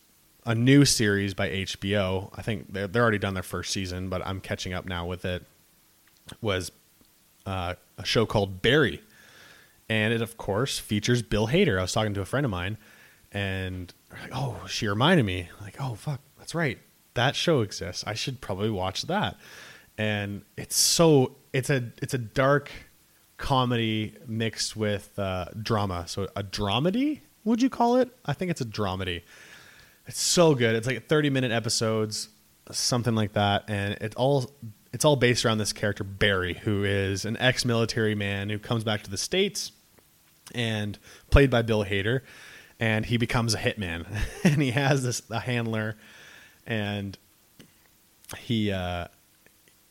[0.45, 2.30] a new series by HBO.
[2.36, 5.26] I think they're, they're already done their first season, but I'm catching up now with
[5.26, 5.45] it
[6.41, 6.72] was
[7.45, 9.01] uh, a show called Barry,
[9.92, 11.78] and it of course features Bill Hader.
[11.78, 12.78] I was talking to a friend of mine,
[13.34, 16.80] and like, oh, she reminded me, like, oh fuck, that's right,
[17.16, 18.06] that show exists.
[18.08, 19.36] I should probably watch that.
[19.98, 22.72] And it's so it's a it's a dark
[23.36, 26.06] comedy mixed with uh, drama.
[26.08, 28.16] So a dramedy, would you call it?
[28.24, 29.24] I think it's a dramedy.
[30.08, 30.76] It's so good.
[30.76, 32.30] It's like 30 minute episodes,
[32.72, 34.54] something like that, and it all
[34.94, 39.04] it's all based around this character Barry, who is an ex-military man who comes back
[39.04, 39.74] to the states,
[40.54, 40.97] and
[41.30, 42.22] played by Bill Hader,
[42.80, 44.06] and he becomes a hitman,
[44.43, 45.97] and he has this a handler,
[46.66, 47.18] and
[48.38, 49.08] he uh,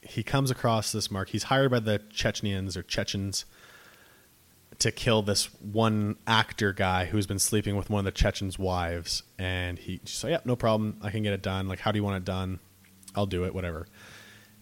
[0.03, 1.29] he comes across this mark.
[1.29, 3.45] He's hired by the Chechens or Chechens
[4.79, 9.23] to kill this one actor guy who's been sleeping with one of the Chechens' wives,
[9.39, 11.69] and he so yeah, no problem, I can get it done.
[11.69, 12.61] Like, how do you want it done?
[13.15, 13.87] I'll do it, whatever.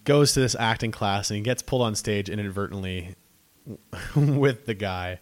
[0.04, 3.14] Goes to this acting class and he gets pulled on stage inadvertently
[4.16, 5.20] with the guy,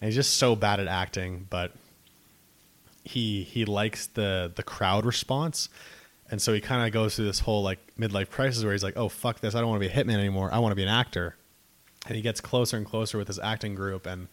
[0.00, 1.72] and he's just so bad at acting, but
[3.04, 5.68] he he likes the the crowd response.
[6.28, 8.96] And so he kind of goes through this whole like midlife crisis where he's like,
[8.96, 9.54] "Oh fuck this!
[9.54, 10.52] I don't want to be a hitman anymore.
[10.52, 11.36] I want to be an actor."
[12.06, 14.28] And he gets closer and closer with his acting group, and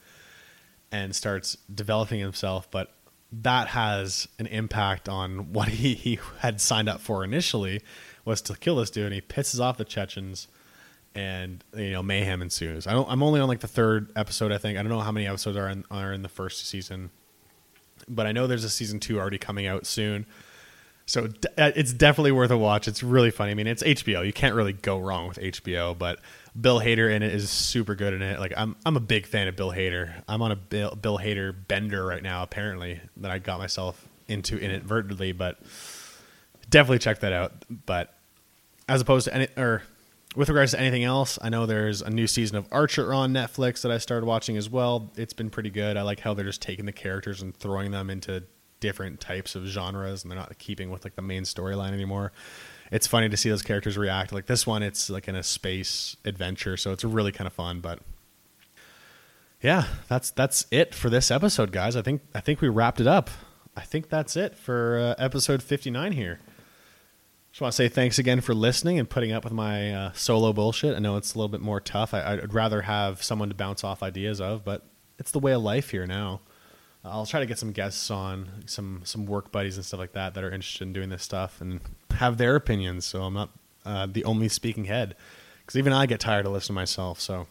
[0.91, 2.69] and starts developing himself.
[2.69, 2.93] But
[3.41, 7.81] that has an impact on what he, he had signed up for initially
[8.25, 9.05] was to kill this dude.
[9.05, 10.47] And he pisses off the Chechens,
[11.15, 12.87] and you know mayhem ensues.
[12.87, 13.09] I don't.
[13.09, 14.51] I'm only on like the third episode.
[14.51, 17.11] I think I don't know how many episodes are in, are in the first season,
[18.07, 20.25] but I know there's a season two already coming out soon.
[21.05, 21.25] So
[21.57, 22.87] uh, it's definitely worth a watch.
[22.87, 23.51] It's really funny.
[23.51, 24.25] I mean, it's HBO.
[24.25, 25.97] You can't really go wrong with HBO.
[25.97, 26.19] But
[26.59, 28.39] Bill Hader in it is super good in it.
[28.39, 30.23] Like I'm, I'm a big fan of Bill Hader.
[30.27, 32.43] I'm on a Bill, Bill Hader bender right now.
[32.43, 35.59] Apparently, that I got myself into inadvertently, but
[36.69, 37.51] definitely check that out.
[37.85, 38.13] But
[38.87, 39.83] as opposed to any, or
[40.35, 43.81] with regards to anything else, I know there's a new season of Archer on Netflix
[43.81, 45.11] that I started watching as well.
[45.15, 45.97] It's been pretty good.
[45.97, 48.43] I like how they're just taking the characters and throwing them into
[48.79, 52.31] different types of genres and they're not keeping with like the main storyline anymore.
[52.91, 54.31] It's funny to see those characters react.
[54.31, 57.79] Like this one, it's like in a space adventure, so it's really kind of fun.
[57.79, 57.99] But
[59.61, 61.95] yeah, that's that's it for this episode, guys.
[61.95, 63.29] I think I think we wrapped it up.
[63.75, 66.39] I think that's it for uh, episode 59 here.
[67.53, 70.53] Just want to say thanks again for listening and putting up with my uh, solo
[70.53, 70.95] bullshit.
[70.95, 72.11] I know it's a little bit more tough.
[72.11, 74.83] I, I'd rather have someone to bounce off ideas of, but
[75.19, 76.41] it's the way of life here now.
[77.05, 80.33] I'll try to get some guests on, some some work buddies and stuff like that
[80.33, 81.79] that are interested in doing this stuff and
[82.15, 83.05] have their opinions.
[83.05, 83.51] So I'm not
[83.85, 85.15] uh, the only speaking head,
[85.61, 87.19] because even I get tired of listening to myself.
[87.19, 87.45] So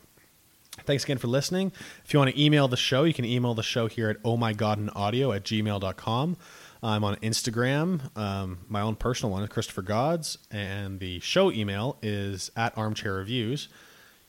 [0.81, 1.71] thanks again for listening.
[2.05, 4.37] If you want to email the show, you can email the show here at oh
[4.37, 6.37] my god and audio at gmail.com.
[6.83, 8.17] I'm on Instagram.
[8.17, 13.15] Um, my own personal one is Christopher Gods, and the show email is at Armchair
[13.15, 13.69] Reviews.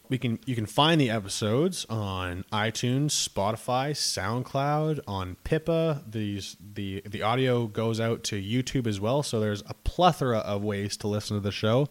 [0.09, 6.03] We can you can find the episodes on iTunes, Spotify, SoundCloud, on Pippa.
[6.07, 10.63] These the the audio goes out to YouTube as well, so there's a plethora of
[10.63, 11.89] ways to listen to the show.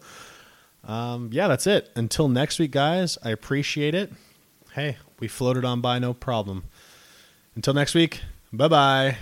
[0.85, 1.89] Um, yeah, that's it.
[1.95, 3.17] Until next week, guys.
[3.23, 4.13] I appreciate it.
[4.73, 6.63] Hey, we floated on by, no problem.
[7.55, 8.21] Until next week.
[8.51, 9.17] Bye bye.